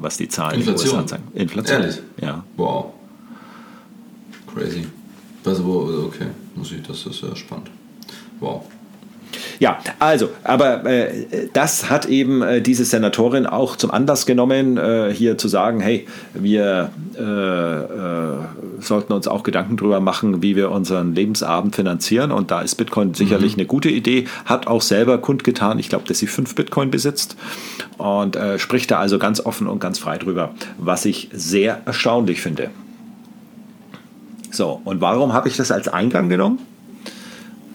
was 0.00 0.16
die 0.16 0.28
Zahlen 0.28 0.60
Inflation. 0.60 0.86
in 0.86 0.92
den 0.92 1.00
USA 1.00 1.06
zeigen. 1.06 1.28
Inflation. 1.34 1.80
Ehrlich? 1.82 1.98
Ja. 2.20 2.44
Wow. 2.56 2.86
Crazy. 4.52 4.86
Also, 5.44 6.06
okay, 6.06 6.26
muss 6.54 6.72
ich, 6.72 6.82
das 6.82 7.06
ist 7.06 7.22
ja 7.22 7.34
spannend. 7.34 7.70
Wow. 8.40 8.64
Ja, 9.58 9.78
also, 9.98 10.30
aber 10.42 10.84
äh, 10.86 11.48
das 11.52 11.90
hat 11.90 12.06
eben 12.06 12.42
äh, 12.42 12.60
diese 12.62 12.84
Senatorin 12.84 13.46
auch 13.46 13.76
zum 13.76 13.90
Anlass 13.90 14.26
genommen, 14.26 14.76
äh, 14.76 15.12
hier 15.14 15.38
zu 15.38 15.48
sagen, 15.48 15.80
hey, 15.80 16.06
wir 16.34 16.90
äh, 17.14 17.20
sollten 18.80 19.12
uns 19.12 19.28
auch 19.28 19.42
Gedanken 19.42 19.76
darüber 19.76 20.00
machen, 20.00 20.42
wie 20.42 20.56
wir 20.56 20.70
unseren 20.70 21.14
Lebensabend 21.14 21.76
finanzieren. 21.76 22.32
Und 22.32 22.50
da 22.50 22.60
ist 22.62 22.76
Bitcoin 22.76 23.14
sicherlich 23.14 23.54
mhm. 23.56 23.60
eine 23.60 23.66
gute 23.66 23.88
Idee. 23.88 24.26
Hat 24.44 24.66
auch 24.66 24.82
selber 24.82 25.18
kundgetan, 25.18 25.78
ich 25.78 25.88
glaube, 25.88 26.06
dass 26.06 26.18
sie 26.18 26.26
fünf 26.26 26.54
Bitcoin 26.54 26.90
besitzt 26.90 27.36
und 27.98 28.36
äh, 28.36 28.58
spricht 28.58 28.90
da 28.90 28.98
also 28.98 29.18
ganz 29.18 29.40
offen 29.40 29.66
und 29.66 29.80
ganz 29.80 29.98
frei 29.98 30.18
drüber, 30.18 30.50
was 30.78 31.04
ich 31.04 31.28
sehr 31.32 31.82
erstaunlich 31.84 32.40
finde. 32.40 32.70
So, 34.50 34.80
und 34.84 35.00
warum 35.00 35.32
habe 35.32 35.48
ich 35.48 35.56
das 35.56 35.70
als 35.70 35.88
Eingang 35.88 36.28
genommen? 36.28 36.58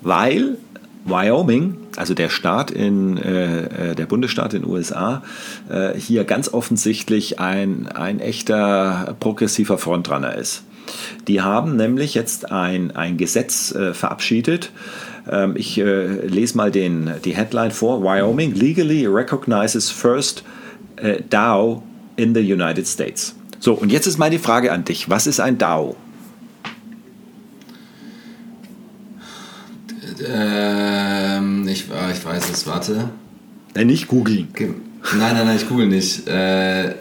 Weil 0.01 0.57
Wyoming, 1.05 1.77
also 1.95 2.13
der 2.13 2.29
Staat 2.29 2.71
in 2.71 3.17
äh, 3.17 3.91
äh 3.91 3.95
der 3.95 4.05
Bundesstaat 4.05 4.53
in 4.53 4.63
den 4.63 4.69
USA, 4.69 5.23
äh, 5.69 5.97
hier 5.97 6.25
ganz 6.25 6.51
offensichtlich 6.51 7.39
ein, 7.39 7.87
ein 7.87 8.19
echter 8.19 9.15
progressiver 9.19 9.77
Frontrunner 9.77 10.35
ist. 10.35 10.63
Die 11.27 11.41
haben 11.41 11.75
nämlich 11.75 12.13
jetzt 12.13 12.51
ein, 12.51 12.95
ein 12.95 13.17
Gesetz 13.17 13.73
äh, 13.73 13.93
verabschiedet, 13.93 14.71
Ähm, 15.29 15.55
ich 15.55 15.77
äh, 15.77 16.27
lese 16.27 16.57
mal 16.57 16.71
den, 16.71 17.11
die 17.23 17.35
Headline 17.35 17.71
vor. 17.71 18.03
Wyoming 18.03 18.53
legally 18.53 19.07
recognizes 19.07 19.89
first 19.89 20.43
äh, 20.97 21.21
DAO 21.29 21.83
in 22.15 22.33
the 22.33 22.41
United 22.41 22.87
States. 22.87 23.35
So, 23.59 23.73
und 23.73 23.91
jetzt 23.91 24.05
ist 24.05 24.17
meine 24.17 24.39
Frage 24.39 24.71
an 24.71 24.85
dich. 24.85 25.09
Was 25.09 25.27
ist 25.27 25.39
ein 25.39 25.57
DAO? 25.57 25.95
Ähm, 30.27 31.67
ich, 31.67 31.85
ah, 31.91 32.11
ich 32.11 32.23
weiß 32.23 32.49
es, 32.51 32.67
warte. 32.67 33.09
Äh, 33.73 33.85
nicht 33.85 34.07
googeln. 34.07 34.47
Nein, 35.17 35.35
nein, 35.35 35.45
nein, 35.45 35.57
ich 35.57 35.67
google 35.67 35.87
nicht. 35.87 36.27
Äh, 36.27 36.95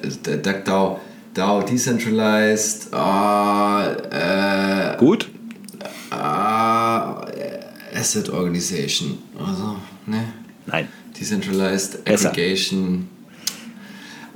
DAO, 0.64 1.00
DAO 1.34 1.62
Decentralized. 1.62 2.88
Oh, 2.92 3.80
äh, 4.10 4.96
Gut? 4.98 5.28
Äh, 6.10 6.14
Asset 7.98 8.30
Organization. 8.30 9.18
Also, 9.38 9.76
ne? 10.06 10.24
Nein. 10.66 10.88
Decentralized 11.18 11.98
Aggregation. 12.08 13.08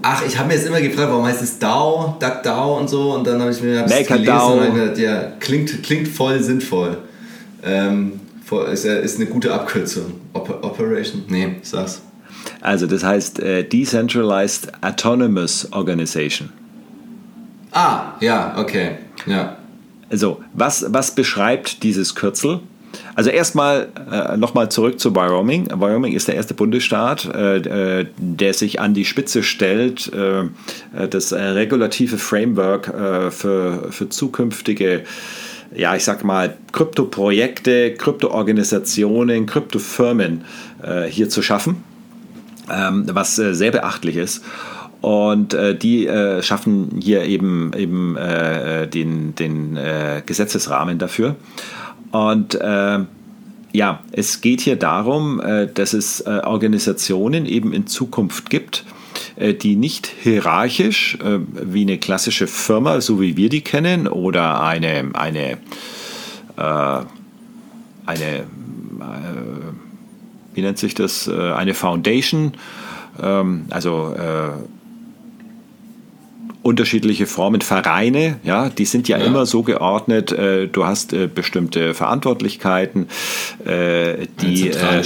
Ach, 0.01 0.25
ich 0.25 0.39
habe 0.39 0.49
mir 0.49 0.55
jetzt 0.55 0.67
immer 0.67 0.81
gefragt, 0.81 1.11
warum 1.11 1.25
heißt 1.25 1.43
es 1.43 1.59
DAO, 1.59 2.17
DuckDAO 2.21 2.79
und 2.79 2.89
so 2.89 3.15
und 3.15 3.27
dann 3.27 3.41
habe 3.41 3.51
ich 3.51 3.61
mir 3.61 3.83
das 3.83 4.07
gelesen 4.07 4.27
DAO. 4.27 4.59
und 4.59 4.75
gedacht, 4.75 4.99
ja, 4.99 5.33
klingt, 5.41 5.83
klingt 5.83 6.07
voll 6.07 6.41
sinnvoll. 6.43 6.99
Ähm, 7.65 8.21
ist, 8.73 8.85
ist 8.85 9.17
eine 9.17 9.27
gute 9.27 9.53
Abkürzung. 9.53 10.21
Oper 10.33 10.63
Operation? 10.63 11.25
Nee, 11.29 11.57
sag's. 11.63 12.01
Also 12.61 12.87
das 12.87 13.03
heißt 13.03 13.41
äh, 13.41 13.65
Decentralized 13.65 14.73
Autonomous 14.83 15.71
Organization. 15.73 16.51
Ah, 17.73 18.13
ja, 18.21 18.55
okay. 18.59 18.93
Ja. 19.27 19.57
Also, 20.11 20.43
was, 20.55 20.87
was 20.89 21.15
beschreibt 21.15 21.83
dieses 21.83 22.15
Kürzel? 22.15 22.61
Also 23.15 23.31
erstmal 23.31 23.89
äh, 24.11 24.37
nochmal 24.37 24.71
zurück 24.71 25.01
zu 25.01 25.15
Wyoming. 25.15 25.69
Wyoming 25.75 26.13
ist 26.13 26.29
der 26.29 26.37
erste 26.37 26.55
Bundesstaat, 26.55 27.25
äh, 27.25 28.01
äh 28.01 28.07
der 28.17 28.55
sich 28.55 28.81
an 28.81 28.95
die 28.95 29.05
Spitze 29.05 29.43
stellt, 29.43 30.11
äh, 30.13 31.09
das 31.09 31.33
äh, 31.33 31.41
regulative 31.43 32.17
Framework 32.17 32.89
äh, 32.89 33.31
für, 33.31 33.89
für 33.91 34.09
zukünftige 34.09 35.03
ja, 35.75 35.95
ich 35.95 36.05
sag 36.05 36.25
mal, 36.25 36.57
Krypto-Projekte, 36.73 37.93
Krypto-Organisationen, 37.93 39.45
Krypto-Firmen 39.45 40.47
hier 41.11 41.29
zu 41.29 41.43
schaffen, 41.43 41.85
ähm, 42.73 43.05
was 43.13 43.37
sehr 43.37 43.71
beachtlich 43.71 44.17
ist. 44.17 44.43
Und 45.01 45.55
äh, 45.55 45.77
die 45.77 46.07
äh, 46.07 46.43
schaffen 46.43 46.99
hier 47.01 47.25
eben, 47.25 47.73
eben 47.77 48.17
äh, 48.17 48.89
den, 48.89 49.35
den 49.35 49.77
äh, 49.77 50.23
Gesetzesrahmen 50.27 50.99
dafür. 50.99 51.37
Und 52.11 52.59
ja, 53.71 54.01
es 54.13 54.41
geht 54.41 54.63
hier 54.63 54.77
darum, 54.77 55.43
dass 55.75 55.93
es 55.93 56.27
Organisationen 56.27 57.45
eben 57.45 57.75
in 57.75 57.87
Zukunft 57.87 58.49
gibt, 58.49 58.87
äh, 59.39 59.55
die 59.55 59.77
nicht 59.77 60.07
hierarchisch 60.07 61.17
äh, 61.17 61.39
wie 61.53 61.83
eine 61.83 61.99
klassische 61.99 62.47
Firma, 62.47 63.01
so 63.01 63.21
wie 63.21 63.37
wir 63.37 63.49
die 63.49 63.61
kennen, 63.61 64.09
oder 64.09 64.63
eine, 64.63 65.11
eine, 65.15 65.59
äh, 66.57 67.03
eine 68.07 68.45
wie 70.55 70.63
nennt 70.63 70.79
sich 70.79 70.95
das, 70.95 71.29
eine 71.29 71.73
Foundation, 71.73 72.53
ähm, 73.23 73.67
also 73.71 74.13
unterschiedliche 76.69 77.25
Formen, 77.25 77.63
Vereine, 77.63 78.41
ja, 78.45 78.69
die 78.69 78.85
sind 78.85 79.09
ja, 79.09 79.17
ja. 79.17 79.25
immer 79.25 79.47
so 79.47 79.63
geordnet, 79.63 80.33
äh, 80.33 80.69
du 80.69 80.85
hast 80.85 81.15
äh, 81.15 81.27
bestimmte 81.27 81.95
Verantwortlichkeiten, 81.95 83.09
äh, 83.65 84.27
die, 84.43 84.69
äh, 84.69 85.03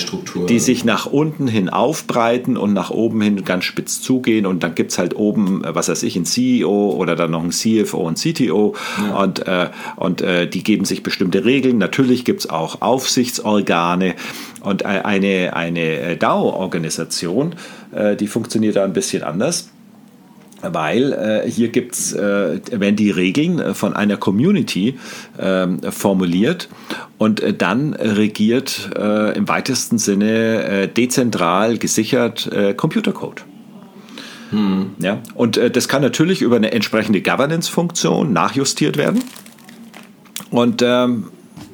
die 0.49 0.59
sich 0.59 0.85
nach 0.85 1.07
unten 1.07 1.47
hin 1.47 1.69
aufbreiten 1.69 2.57
und 2.57 2.73
nach 2.73 2.91
oben 2.91 3.21
hin 3.21 3.45
ganz 3.45 3.65
spitz 3.65 4.01
zugehen 4.01 4.45
und 4.45 4.65
dann 4.65 4.75
gibt 4.75 4.91
es 4.91 4.99
halt 4.99 5.15
oben, 5.15 5.63
äh, 5.63 5.73
was 5.73 5.89
weiß 5.89 6.03
ich, 6.03 6.17
ein 6.17 6.25
CEO 6.25 6.97
oder 6.97 7.15
dann 7.15 7.31
noch 7.31 7.45
ein 7.45 7.53
CFO 7.53 8.09
und 8.09 8.19
CTO 8.19 8.75
ja. 8.99 9.17
und, 9.19 9.47
äh, 9.47 9.69
und 9.95 10.25
die 10.53 10.63
geben 10.65 10.85
sich 10.85 11.03
bestimmte 11.03 11.45
Regeln. 11.45 11.79
Natürlich 11.79 12.25
gibt 12.25 12.41
es 12.41 12.51
auch 12.51 12.83
Aufsichtsorgane 12.83 14.15
und 14.63 14.85
eine, 14.85 15.55
eine 15.55 16.17
DAO-Organisation, 16.17 17.55
die 18.19 18.27
funktioniert 18.27 18.77
da 18.77 18.85
ein 18.85 18.93
bisschen 18.93 19.23
anders 19.23 19.72
weil 20.63 21.13
äh, 21.13 21.51
hier 21.51 21.69
gibt's, 21.69 22.13
äh, 22.13 22.61
werden 22.71 22.97
die 22.97 23.11
Regeln 23.11 23.59
äh, 23.59 23.75
von 23.75 23.95
einer 23.95 24.17
Community 24.17 24.99
äh, 25.39 25.67
formuliert 25.91 26.69
und 27.19 27.41
äh, 27.41 27.53
dann 27.53 27.95
regiert 27.95 28.91
äh, 28.97 29.37
im 29.37 29.49
weitesten 29.49 29.99
Sinne 29.99 30.89
dezentral 30.89 31.79
gesichert 31.79 32.51
Computercode. 32.77 33.45
Hm. 34.51 34.91
Ja, 34.99 35.21
und 35.35 35.57
das 35.57 35.89
kann 35.89 36.03
natürlich 36.03 36.43
über 36.43 36.57
eine 36.57 36.73
entsprechende 36.73 37.23
Governance-Funktion 37.23 38.33
nachjustiert 38.33 38.97
werden. 38.97 39.23
Und 40.51 40.83
ähm, 40.83 41.29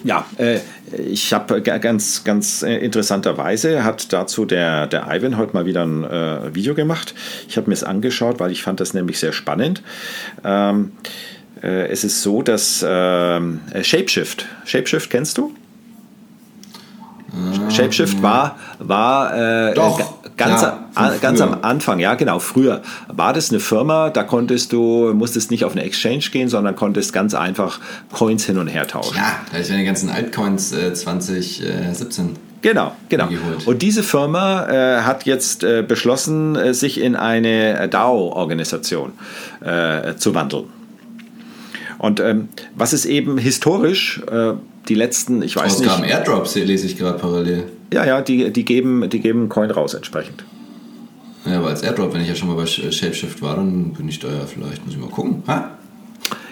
ja, 0.04 0.24
äh, 0.36 0.58
ich 0.96 1.32
habe 1.32 1.62
ganz, 1.62 2.24
ganz 2.24 2.62
äh, 2.62 2.76
interessanterweise 2.76 3.84
hat 3.84 4.12
dazu 4.12 4.44
der, 4.44 4.86
der 4.86 5.06
Ivan 5.10 5.36
heute 5.36 5.54
mal 5.54 5.66
wieder 5.66 5.84
ein 5.84 6.04
äh, 6.04 6.54
Video 6.54 6.74
gemacht. 6.74 7.14
Ich 7.48 7.56
habe 7.56 7.68
mir 7.68 7.74
es 7.74 7.84
angeschaut, 7.84 8.40
weil 8.40 8.50
ich 8.50 8.62
fand 8.62 8.80
das 8.80 8.94
nämlich 8.94 9.18
sehr 9.18 9.32
spannend. 9.32 9.82
Ähm, 10.44 10.92
äh, 11.62 11.88
es 11.88 12.04
ist 12.04 12.22
so, 12.22 12.42
dass 12.42 12.84
ähm, 12.86 13.60
Shapeshift, 13.82 14.46
Shapeshift 14.64 15.10
kennst 15.10 15.38
du? 15.38 15.54
Shapeshift 17.70 18.22
war, 18.22 18.58
war 18.78 19.70
äh, 19.70 19.74
Doch, 19.74 20.00
ganz, 20.36 20.62
ja, 20.62 20.88
a, 20.94 21.10
ganz 21.20 21.40
am 21.40 21.58
Anfang, 21.62 21.98
ja 21.98 22.14
genau, 22.14 22.38
früher 22.38 22.80
war 23.08 23.34
das 23.34 23.50
eine 23.50 23.60
Firma, 23.60 24.08
da 24.08 24.22
konntest 24.22 24.72
du, 24.72 25.12
musstest 25.12 25.50
nicht 25.50 25.64
auf 25.64 25.72
eine 25.72 25.82
Exchange 25.82 26.24
gehen, 26.32 26.48
sondern 26.48 26.74
konntest 26.74 27.12
ganz 27.12 27.34
einfach 27.34 27.80
Coins 28.12 28.46
hin 28.46 28.56
und 28.56 28.68
her 28.68 28.86
tauschen. 28.86 29.16
Ja, 29.16 29.40
da 29.52 29.58
ist 29.58 29.68
ja 29.68 29.76
die 29.76 29.84
ganzen 29.84 30.08
Altcoins 30.08 30.72
äh, 30.72 30.94
2017. 30.94 32.36
Genau, 32.62 32.92
genau. 33.08 33.28
Und 33.66 33.82
diese 33.82 34.02
Firma 34.02 34.66
äh, 34.66 35.02
hat 35.02 35.26
jetzt 35.26 35.62
äh, 35.62 35.84
beschlossen, 35.86 36.56
äh, 36.56 36.74
sich 36.74 37.00
in 37.00 37.14
eine 37.14 37.88
DAO-Organisation 37.88 39.12
äh, 39.60 40.14
zu 40.16 40.34
wandeln. 40.34 40.64
Und 41.98 42.20
ähm, 42.20 42.48
was 42.74 42.92
ist 42.92 43.04
eben 43.04 43.38
historisch 43.38 44.22
äh, 44.30 44.54
die 44.88 44.94
letzten, 44.94 45.42
ich 45.42 45.56
weiß 45.56 45.76
Ausgaben 45.76 46.02
nicht. 46.02 46.12
Airdrops 46.12 46.54
lese 46.54 46.86
ich 46.86 46.96
gerade 46.96 47.18
parallel. 47.18 47.64
Ja, 47.92 48.04
ja, 48.04 48.20
die, 48.20 48.52
die, 48.52 48.64
geben, 48.64 49.08
die 49.08 49.20
geben 49.20 49.48
Coin 49.48 49.70
raus 49.70 49.94
entsprechend. 49.94 50.44
Ja, 51.44 51.58
aber 51.58 51.68
als 51.68 51.82
Airdrop, 51.82 52.12
wenn 52.14 52.22
ich 52.22 52.28
ja 52.28 52.34
schon 52.34 52.48
mal 52.48 52.56
bei 52.56 52.66
Shapeshift 52.66 53.40
war, 53.40 53.56
dann 53.56 53.92
bin 53.92 54.08
ich 54.08 54.18
da 54.18 54.28
ja 54.28 54.46
vielleicht, 54.46 54.84
muss 54.84 54.94
ich 54.94 55.00
mal 55.00 55.08
gucken. 55.10 55.42
Ha? 55.46 55.70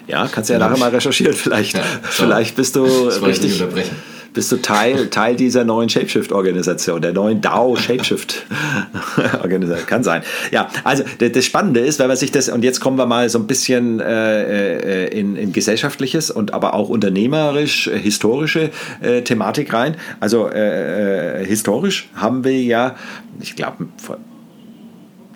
Ja, 0.07 0.29
kannst 0.29 0.49
du 0.49 0.55
ja 0.55 0.59
nachher 0.59 0.79
mal 0.79 0.91
recherchieren. 0.91 1.35
Vielleicht, 1.35 1.77
ja, 1.77 1.83
vielleicht 2.03 2.57
bist 2.57 2.77
du 2.77 2.85
richtig. 2.85 3.61
unterbrechen 3.61 3.97
bist 4.37 4.53
du 4.53 4.59
Teil, 4.59 5.09
Teil 5.09 5.35
dieser 5.35 5.65
neuen 5.65 5.89
Shapeshift-Organisation, 5.89 7.01
der 7.01 7.15
neuen 7.15 7.41
DAO-Shapeshift-Organisation. 7.41 9.87
Kann 9.87 10.05
sein. 10.05 10.23
Ja, 10.53 10.69
also 10.85 11.05
das 11.19 11.45
Spannende 11.45 11.81
ist, 11.81 11.99
wenn 11.99 12.09
man 12.09 12.19
sich 12.19 12.31
das, 12.31 12.51
und 12.51 12.63
jetzt 12.63 12.81
kommen 12.81 12.99
wir 12.99 13.07
mal 13.07 13.31
so 13.31 13.39
ein 13.39 13.47
bisschen 13.47 13.99
äh, 13.99 15.07
äh, 15.07 15.19
in, 15.19 15.37
in 15.37 15.55
gesellschaftliches 15.55 16.31
und 16.31 16.53
aber 16.53 16.75
auch 16.75 16.91
unternehmerisch, 16.91 17.89
äh, 17.89 17.99
historische 17.99 18.69
äh, 19.01 19.23
Thematik 19.23 19.73
rein. 19.73 19.97
Also 20.21 20.49
äh, 20.49 21.41
äh, 21.41 21.47
historisch 21.47 22.11
haben 22.15 22.45
wir 22.45 22.63
ja, 22.63 22.95
ich 23.41 23.57
glaube, 23.57 23.87
vor 23.97 24.19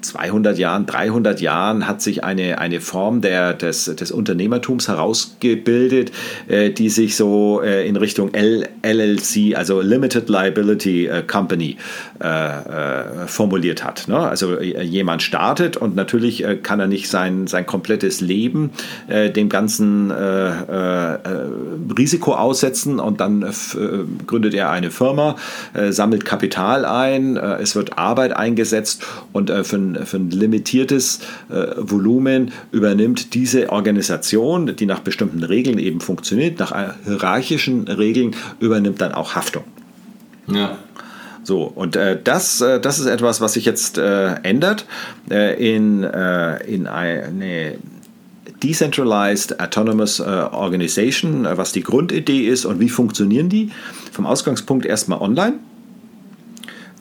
200 0.02 0.58
Jahren, 0.58 0.86
300 0.86 1.40
Jahren 1.40 1.86
hat 1.86 2.02
sich 2.02 2.24
eine, 2.24 2.58
eine 2.58 2.80
Form 2.80 3.20
der, 3.20 3.54
des, 3.54 3.84
des 3.84 4.10
Unternehmertums 4.10 4.88
herausgebildet, 4.88 6.12
äh, 6.48 6.70
die 6.70 6.88
sich 6.88 7.16
so 7.16 7.60
äh, 7.62 7.86
in 7.86 7.96
Richtung 7.96 8.34
L, 8.34 8.68
LLC, 8.82 9.56
also 9.56 9.80
Limited 9.80 10.28
Liability 10.28 11.06
äh, 11.06 11.22
Company, 11.22 11.76
äh, 12.22 12.26
äh, 12.26 13.26
formuliert 13.26 13.84
hat. 13.84 14.08
Ne? 14.08 14.18
Also 14.18 14.58
äh, 14.58 14.82
jemand 14.82 15.22
startet 15.22 15.76
und 15.76 15.96
natürlich 15.96 16.44
kann 16.62 16.80
er 16.80 16.86
nicht 16.86 17.08
sein, 17.08 17.46
sein 17.46 17.66
komplettes 17.66 18.20
Leben 18.20 18.70
dem 19.08 19.48
ganzen 19.48 20.10
Risiko 21.96 22.34
aussetzen 22.34 22.98
und 23.00 23.20
dann 23.20 23.44
gründet 24.26 24.54
er 24.54 24.70
eine 24.70 24.90
Firma, 24.90 25.36
sammelt 25.90 26.24
Kapital 26.24 26.84
ein, 26.84 27.36
es 27.36 27.74
wird 27.74 27.98
Arbeit 27.98 28.36
eingesetzt 28.36 29.04
und 29.32 29.50
für 29.50 29.76
ein 29.96 30.06
für 30.06 30.16
ein 30.16 30.30
limitiertes 30.30 31.20
äh, 31.48 31.66
Volumen 31.76 32.52
übernimmt 32.72 33.34
diese 33.34 33.70
Organisation, 33.70 34.74
die 34.76 34.86
nach 34.86 35.00
bestimmten 35.00 35.42
Regeln 35.42 35.78
eben 35.78 36.00
funktioniert, 36.00 36.58
nach 36.58 36.94
hierarchischen 37.04 37.88
Regeln, 37.88 38.34
übernimmt 38.60 39.00
dann 39.00 39.12
auch 39.12 39.34
Haftung. 39.34 39.64
Ja. 40.48 40.78
So, 41.42 41.62
und 41.62 41.96
äh, 41.96 42.18
das, 42.22 42.60
äh, 42.60 42.80
das 42.80 42.98
ist 42.98 43.06
etwas, 43.06 43.40
was 43.40 43.54
sich 43.54 43.64
jetzt 43.64 43.98
äh, 43.98 44.34
ändert 44.42 44.86
äh, 45.30 45.74
in, 45.74 46.04
äh, 46.04 46.62
in 46.64 46.86
eine 46.86 47.78
Decentralized 48.62 49.58
Autonomous 49.58 50.20
Organization, 50.20 51.46
was 51.50 51.72
die 51.72 51.82
Grundidee 51.82 52.46
ist 52.46 52.66
und 52.66 52.78
wie 52.78 52.90
funktionieren 52.90 53.48
die. 53.48 53.70
Vom 54.12 54.26
Ausgangspunkt 54.26 54.84
erstmal 54.84 55.20
online 55.22 55.54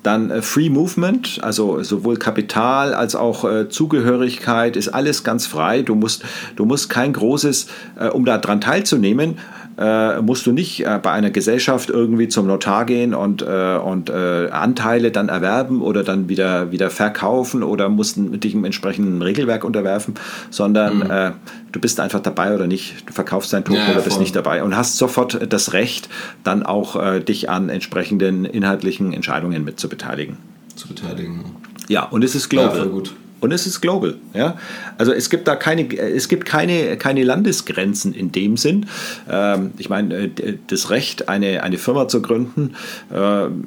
dann 0.04 0.32
äh, 0.32 0.42
Free 0.42 0.70
Movement, 0.70 1.40
also 1.42 1.84
sowohl 1.84 2.18
Kapital 2.18 2.94
als 2.94 3.16
auch 3.16 3.44
äh, 3.44 3.70
Zugehörigkeit 3.70 4.76
ist 4.76 4.90
alles 4.90 5.24
ganz 5.24 5.48
frei. 5.48 5.82
Du 5.82 5.96
musst, 5.96 6.24
du 6.56 6.66
musst 6.66 6.90
kein 6.90 7.14
großes, 7.14 7.68
äh, 8.00 8.08
um 8.08 8.26
daran 8.26 8.62
teilzunehmen, 8.62 9.38
äh, 9.80 10.22
musst 10.22 10.46
du 10.46 10.52
nicht 10.52 10.86
äh, 10.86 11.00
bei 11.02 11.12
einer 11.12 11.30
Gesellschaft 11.30 11.90
irgendwie 11.90 12.28
zum 12.28 12.48
Notar 12.48 12.86
gehen 12.86 13.14
und, 13.14 13.42
äh, 13.42 13.78
und 13.78 14.10
äh, 14.10 14.50
Anteile 14.52 15.12
dann 15.12 15.30
erwerben 15.30 15.82
oder 15.82 16.04
dann 16.04 16.28
wieder, 16.28 16.72
wieder 16.72 16.90
verkaufen 16.90 17.64
oder 17.64 17.88
musst 17.88 18.18
dich 18.18 18.54
einem 18.54 18.66
entsprechenden 18.66 19.22
Regelwerk 19.22 19.64
unterwerfen, 19.64 20.16
sondern 20.50 20.98
mhm. 20.98 21.10
Äh, 21.10 21.32
du 21.72 21.80
bist 21.80 22.00
einfach 22.00 22.20
dabei 22.20 22.54
oder 22.54 22.68
nicht. 22.68 23.08
Du 23.08 23.14
verkaufst 23.14 23.54
dein 23.54 23.64
Token 23.64 23.82
ja, 23.82 23.94
oder 23.94 24.02
bist 24.02 24.20
nicht 24.20 24.36
dabei 24.36 24.64
und 24.64 24.76
hast 24.76 24.98
sofort 24.98 25.52
das 25.52 25.74
Recht, 25.74 26.10
dann 26.44 26.64
auch 26.64 26.96
äh, 27.02 27.22
dich 27.22 27.50
an 27.50 27.70
entsprechenden 27.70 28.46
inhaltlichen 28.46 29.14
Entscheidungen 29.14 29.64
mitzubeteiligen. 29.64 30.38
Zu 30.76 30.90
beteiligen. 30.90 31.46
Ja, 31.88 32.04
und 32.04 32.24
es 32.24 32.36
ist 32.36 32.50
global. 32.50 32.78
Ja, 32.78 32.86
gut. 32.86 33.14
Und 33.42 33.52
es 33.52 33.66
ist 33.66 33.82
global. 33.82 34.16
Ja? 34.34 34.58
Also 34.98 35.14
es 35.14 35.30
gibt 35.30 35.48
da 35.48 35.56
keine, 35.56 35.88
es 35.98 36.28
gibt 36.28 36.46
keine, 36.46 36.98
keine 36.98 37.24
Landesgrenzen 37.24 38.14
in 38.14 38.32
dem 38.32 38.58
Sinn. 38.58 38.88
Ähm, 39.30 39.72
ich 39.78 39.90
meine, 39.90 40.16
äh, 40.16 40.58
das 40.68 40.90
Recht, 40.90 41.30
eine, 41.30 41.64
eine 41.64 41.78
Firma 41.78 42.08
zu 42.08 42.22
gründen, 42.22 42.76
äh, 43.14 43.16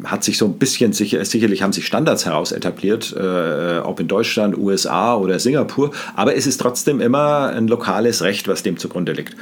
hat 0.05 0.25
sich 0.25 0.39
so 0.39 0.47
ein 0.47 0.59
bisschen, 0.59 0.93
sicher, 0.93 1.25
sicherlich 1.25 1.63
haben 1.63 1.73
sich 1.73 1.87
Standards 1.87 2.27
heraus 2.27 2.53
etabliert, 2.53 3.15
äh, 3.17 3.79
ob 3.79 4.01
in 4.01 4.09
Deutschland, 4.09 4.59
USA 4.59 5.17
oder 5.17 5.39
Singapur, 5.39 5.93
aber 6.15 6.37
es 6.37 6.47
ist 6.47 6.59
trotzdem 6.59 7.01
immer 7.01 7.49
ein 7.49 7.69
lokales 7.69 8.23
Recht, 8.23 8.49
was 8.49 8.63
dem 8.63 8.77
zugrunde 8.77 9.13
liegt. 9.13 9.35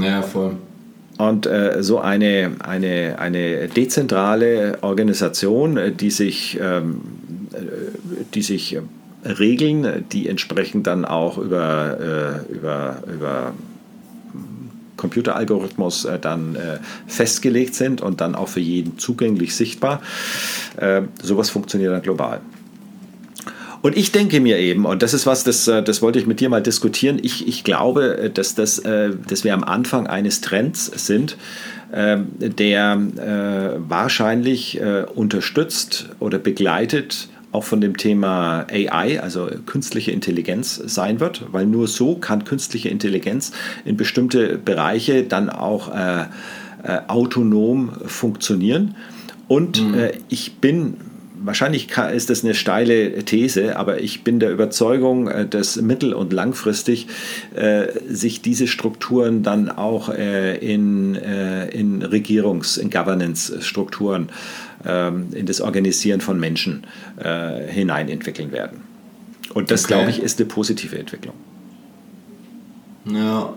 Ja, 0.00 0.22
voll. 0.22 0.56
Und 1.18 1.46
äh, 1.46 1.82
so 1.82 1.98
eine, 1.98 2.52
eine, 2.60 3.16
eine 3.18 3.66
dezentrale 3.66 4.78
Organisation, 4.82 5.96
die 5.96 6.10
sich, 6.10 6.58
ähm, 6.62 7.00
die 8.34 8.42
sich 8.42 8.78
Regeln, 9.28 10.04
die 10.12 10.28
entsprechend 10.28 10.86
dann 10.86 11.04
auch 11.04 11.38
über, 11.38 12.44
äh, 12.48 12.52
über, 12.52 13.02
über 13.12 13.52
Computeralgorithmus 14.96 16.04
äh, 16.04 16.18
dann 16.18 16.56
äh, 16.56 16.78
festgelegt 17.06 17.74
sind 17.74 18.00
und 18.00 18.20
dann 18.20 18.34
auch 18.34 18.48
für 18.48 18.60
jeden 18.60 18.98
zugänglich 18.98 19.54
sichtbar. 19.54 20.02
Äh, 20.76 21.02
sowas 21.22 21.50
funktioniert 21.50 21.92
dann 21.92 22.02
global. 22.02 22.40
Und 23.80 23.96
ich 23.96 24.10
denke 24.10 24.40
mir 24.40 24.58
eben, 24.58 24.84
und 24.86 25.02
das 25.02 25.14
ist 25.14 25.26
was, 25.26 25.44
das, 25.44 25.68
äh, 25.68 25.82
das 25.82 26.02
wollte 26.02 26.18
ich 26.18 26.26
mit 26.26 26.40
dir 26.40 26.48
mal 26.48 26.62
diskutieren, 26.62 27.18
ich, 27.22 27.46
ich 27.46 27.64
glaube, 27.64 28.18
äh, 28.18 28.30
dass, 28.30 28.54
das, 28.54 28.78
äh, 28.80 29.10
dass 29.28 29.44
wir 29.44 29.54
am 29.54 29.64
Anfang 29.64 30.06
eines 30.06 30.40
Trends 30.40 30.86
sind, 30.86 31.36
der 31.90 33.00
wahrscheinlich 33.88 34.78
unterstützt 35.14 36.10
oder 36.20 36.38
begleitet 36.38 37.30
auch 37.52 37.64
von 37.64 37.80
dem 37.80 37.96
Thema 37.96 38.66
AI, 38.70 39.20
also 39.20 39.48
künstliche 39.66 40.12
Intelligenz, 40.12 40.76
sein 40.76 41.20
wird, 41.20 41.46
weil 41.50 41.66
nur 41.66 41.88
so 41.88 42.16
kann 42.16 42.44
künstliche 42.44 42.88
Intelligenz 42.88 43.52
in 43.84 43.96
bestimmte 43.96 44.58
Bereiche 44.58 45.24
dann 45.24 45.48
auch 45.48 45.94
äh, 45.94 46.22
äh, 46.82 47.00
autonom 47.08 47.92
funktionieren. 48.06 48.96
Und 49.48 49.82
mhm. 49.82 49.94
äh, 49.94 50.12
ich 50.28 50.56
bin 50.56 50.98
wahrscheinlich 51.40 51.88
ist 52.12 52.30
das 52.30 52.44
eine 52.44 52.54
steile 52.54 53.24
These, 53.24 53.76
aber 53.76 54.00
ich 54.00 54.24
bin 54.24 54.40
der 54.40 54.50
Überzeugung, 54.50 55.28
äh, 55.28 55.46
dass 55.46 55.80
mittel- 55.80 56.14
und 56.14 56.32
langfristig 56.32 57.06
äh, 57.54 57.86
sich 58.08 58.42
diese 58.42 58.66
Strukturen 58.66 59.42
dann 59.42 59.70
auch 59.70 60.08
äh, 60.10 60.56
in, 60.56 61.14
äh, 61.16 61.68
in 61.68 62.02
Regierungs-, 62.02 62.78
in 62.78 62.90
Governance-Strukturen 62.90 64.28
in 64.84 65.46
das 65.46 65.60
Organisieren 65.60 66.20
von 66.20 66.38
Menschen 66.38 66.86
äh, 67.16 67.66
hinein 67.66 68.08
entwickeln 68.08 68.52
werden. 68.52 68.82
Und 69.54 69.70
das, 69.70 69.84
okay. 69.84 69.94
glaube 69.94 70.10
ich, 70.10 70.22
ist 70.22 70.38
eine 70.38 70.48
positive 70.48 70.98
Entwicklung. 70.98 71.34
Ja, 73.06 73.54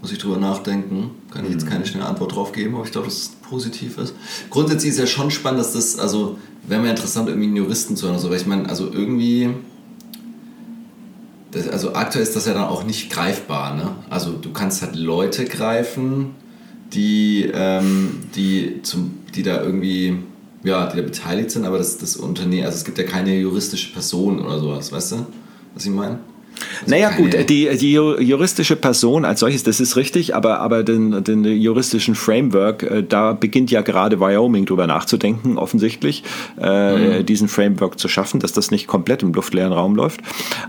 muss 0.00 0.12
ich 0.12 0.18
drüber 0.18 0.36
nachdenken. 0.36 1.10
Kann 1.30 1.44
ich 1.44 1.52
jetzt 1.52 1.64
mhm. 1.64 1.70
keine 1.70 1.86
schnelle 1.86 2.06
Antwort 2.06 2.34
drauf 2.34 2.52
geben, 2.52 2.74
aber 2.74 2.84
ich 2.84 2.92
glaube, 2.92 3.06
dass 3.06 3.16
es 3.16 3.28
positiv 3.28 3.98
ist. 3.98 4.14
Grundsätzlich 4.50 4.92
ist 4.92 4.98
ja 4.98 5.06
schon 5.06 5.30
spannend, 5.30 5.60
dass 5.60 5.72
das, 5.72 5.98
also 5.98 6.38
wäre 6.66 6.80
mir 6.80 6.90
interessant, 6.90 7.28
irgendwie 7.28 7.48
einen 7.48 7.56
Juristen 7.56 7.96
zu 7.96 8.08
hören, 8.08 8.18
so, 8.18 8.30
weil 8.30 8.36
ich 8.36 8.46
meine, 8.46 8.68
also 8.68 8.90
irgendwie, 8.92 9.50
das, 11.50 11.68
also 11.68 11.94
aktuell 11.94 12.22
ist 12.22 12.36
das 12.36 12.46
ja 12.46 12.54
dann 12.54 12.64
auch 12.64 12.84
nicht 12.84 13.10
greifbar, 13.10 13.74
ne? 13.74 13.96
Also 14.10 14.32
du 14.32 14.52
kannst 14.52 14.82
halt 14.82 14.96
Leute 14.96 15.44
greifen, 15.44 16.34
die, 16.92 17.50
ähm, 17.52 18.20
die, 18.34 18.80
zum, 18.82 19.18
die 19.36 19.42
da 19.42 19.62
irgendwie, 19.62 20.18
ja, 20.64 20.86
die 20.86 20.96
da 20.96 21.02
beteiligt 21.02 21.50
sind, 21.50 21.64
aber 21.64 21.78
das, 21.78 21.98
das 21.98 22.16
Unternehmen, 22.16 22.64
also 22.64 22.76
es 22.76 22.84
gibt 22.84 22.98
ja 22.98 23.04
keine 23.04 23.38
juristische 23.38 23.92
Person 23.92 24.40
oder 24.40 24.58
sowas, 24.58 24.90
weißt 24.90 25.12
du, 25.12 25.26
was 25.74 25.84
ich 25.84 25.92
meine? 25.92 26.18
Naja 26.86 27.10
gut, 27.10 27.34
die, 27.48 27.68
die 27.76 27.92
juristische 27.92 28.76
Person 28.76 29.24
als 29.24 29.40
solches, 29.40 29.62
das 29.62 29.80
ist 29.80 29.96
richtig, 29.96 30.34
aber, 30.34 30.60
aber 30.60 30.84
den, 30.84 31.24
den 31.24 31.44
juristischen 31.44 32.14
Framework, 32.14 32.82
äh, 32.82 33.02
da 33.02 33.32
beginnt 33.32 33.70
ja 33.70 33.82
gerade 33.82 34.20
Wyoming 34.20 34.66
drüber 34.66 34.86
nachzudenken, 34.86 35.58
offensichtlich, 35.58 36.22
äh, 36.60 37.20
mhm. 37.20 37.26
diesen 37.26 37.48
Framework 37.48 37.98
zu 37.98 38.08
schaffen, 38.08 38.40
dass 38.40 38.52
das 38.52 38.70
nicht 38.70 38.86
komplett 38.86 39.22
im 39.22 39.32
luftleeren 39.32 39.72
Raum 39.72 39.96
läuft. 39.96 40.20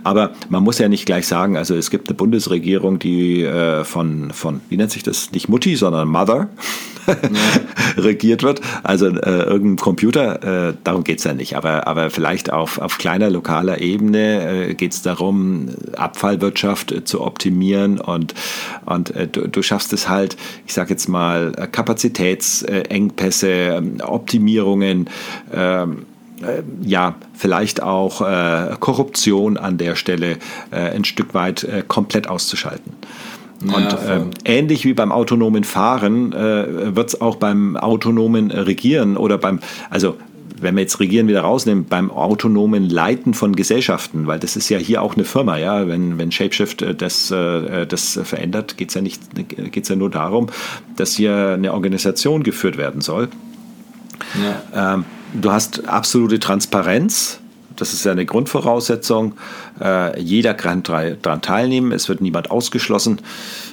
Aber 0.03 0.31
man 0.49 0.63
muss 0.63 0.79
ja 0.79 0.89
nicht 0.89 1.05
gleich 1.05 1.27
sagen, 1.27 1.57
also 1.57 1.75
es 1.75 1.89
gibt 1.89 2.09
eine 2.09 2.15
Bundesregierung, 2.15 2.99
die 2.99 3.43
äh, 3.43 3.83
von, 3.83 4.31
von, 4.31 4.61
wie 4.69 4.77
nennt 4.77 4.91
sich 4.91 5.03
das, 5.03 5.31
nicht 5.31 5.49
Mutti, 5.49 5.75
sondern 5.75 6.07
Mother 6.07 6.49
regiert 7.97 8.43
wird. 8.43 8.61
Also 8.83 9.07
äh, 9.07 9.43
irgendein 9.43 9.77
Computer, 9.77 10.73
darum 10.83 11.03
geht 11.03 11.19
es 11.19 11.23
ja 11.23 11.33
nicht. 11.33 11.55
Aber, 11.55 11.87
aber 11.87 12.09
vielleicht 12.09 12.51
auf, 12.51 12.79
auf 12.79 12.97
kleiner 12.97 13.29
lokaler 13.29 13.81
Ebene 13.81 14.75
geht 14.75 14.93
es 14.93 15.01
darum, 15.01 15.69
Abfallwirtschaft 15.95 16.91
äh, 16.91 17.03
zu 17.03 17.21
optimieren 17.21 17.99
und, 17.99 18.33
und 18.85 19.15
äh, 19.15 19.27
du, 19.27 19.47
du 19.47 19.61
schaffst 19.61 19.93
es 19.93 20.09
halt, 20.09 20.37
ich 20.65 20.73
sage 20.73 20.91
jetzt 20.91 21.07
mal, 21.07 21.51
Kapazitätsengpässe, 21.71 23.49
ähm, 23.49 24.01
Optimierungen, 24.01 25.09
ähm, 25.53 26.05
äh, 26.41 26.61
ja, 26.81 27.15
vielleicht 27.33 27.81
auch 27.81 28.21
äh, 28.21 28.75
Korruption 28.79 29.57
an 29.57 29.77
der 29.77 29.95
Stelle 29.95 30.37
äh, 30.71 30.77
ein 30.77 31.03
Stück 31.03 31.33
weit 31.33 31.63
äh, 31.63 31.83
komplett 31.87 32.27
auszuschalten. 32.27 32.93
Ja, 33.65 33.73
und 33.73 33.93
äh, 33.93 34.21
ähnlich 34.45 34.85
wie 34.85 34.93
beim 34.93 35.11
autonomen 35.11 35.63
Fahren 35.63 36.31
äh, 36.31 36.95
wird 36.95 37.09
es 37.09 37.21
auch 37.21 37.37
beim 37.37 37.75
autonomen 37.75 38.51
Regieren 38.51 39.17
oder 39.17 39.39
beim, 39.39 39.59
also 39.89 40.15
wenn 40.61 40.75
wir 40.75 40.81
jetzt 40.81 40.99
Regieren 40.99 41.27
wieder 41.27 41.41
rausnehmen, 41.41 41.85
beim 41.85 42.11
autonomen 42.11 42.89
Leiten 42.89 43.33
von 43.33 43.55
Gesellschaften, 43.55 44.27
weil 44.27 44.39
das 44.39 44.55
ist 44.55 44.69
ja 44.69 44.77
hier 44.77 45.01
auch 45.01 45.15
eine 45.15 45.23
Firma, 45.23 45.57
ja, 45.57 45.87
wenn, 45.87 46.17
wenn 46.17 46.31
Shapeshift 46.31 46.81
äh, 46.81 46.95
das, 46.95 47.31
äh, 47.31 47.85
das 47.85 48.19
verändert, 48.23 48.77
geht 48.77 48.89
es 48.89 48.95
ja 48.95 49.01
nicht, 49.01 49.21
geht's 49.71 49.89
ja 49.89 49.95
nur 49.95 50.09
darum, 50.09 50.47
dass 50.95 51.15
hier 51.15 51.53
eine 51.53 51.73
Organisation 51.73 52.43
geführt 52.43 52.77
werden 52.77 53.01
soll. 53.01 53.29
Ja. 54.73 54.95
Ähm, 54.95 55.05
du 55.33 55.51
hast 55.51 55.87
absolute 55.87 56.39
Transparenz 56.39 57.39
das 57.77 57.93
ist 57.93 58.03
ja 58.03 58.11
eine 58.11 58.25
Grundvoraussetzung. 58.25 59.33
Äh, 59.79 60.19
jeder 60.19 60.53
kann 60.53 60.83
daran 60.83 61.41
teilnehmen. 61.41 61.91
Es 61.91 62.09
wird 62.09 62.21
niemand 62.21 62.51
ausgeschlossen. 62.51 63.21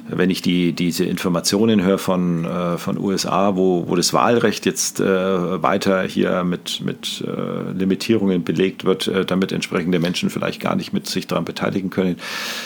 Wenn 0.08 0.30
ich 0.30 0.42
die, 0.42 0.72
diese 0.72 1.04
Informationen 1.04 1.82
höre 1.82 1.98
von, 1.98 2.44
äh, 2.44 2.78
von 2.78 2.98
USA, 2.98 3.56
wo, 3.56 3.88
wo 3.88 3.96
das 3.96 4.12
Wahlrecht 4.12 4.66
jetzt 4.66 5.00
äh, 5.00 5.62
weiter 5.62 6.02
hier 6.02 6.44
mit, 6.44 6.82
mit 6.84 7.24
äh, 7.26 7.72
Limitierungen 7.72 8.44
belegt 8.44 8.84
wird, 8.84 9.08
äh, 9.08 9.24
damit 9.24 9.52
entsprechende 9.52 9.98
Menschen 9.98 10.30
vielleicht 10.30 10.60
gar 10.60 10.76
nicht 10.76 10.92
mit 10.92 11.06
sich 11.06 11.26
daran 11.26 11.44
beteiligen 11.44 11.90
können. 11.90 12.16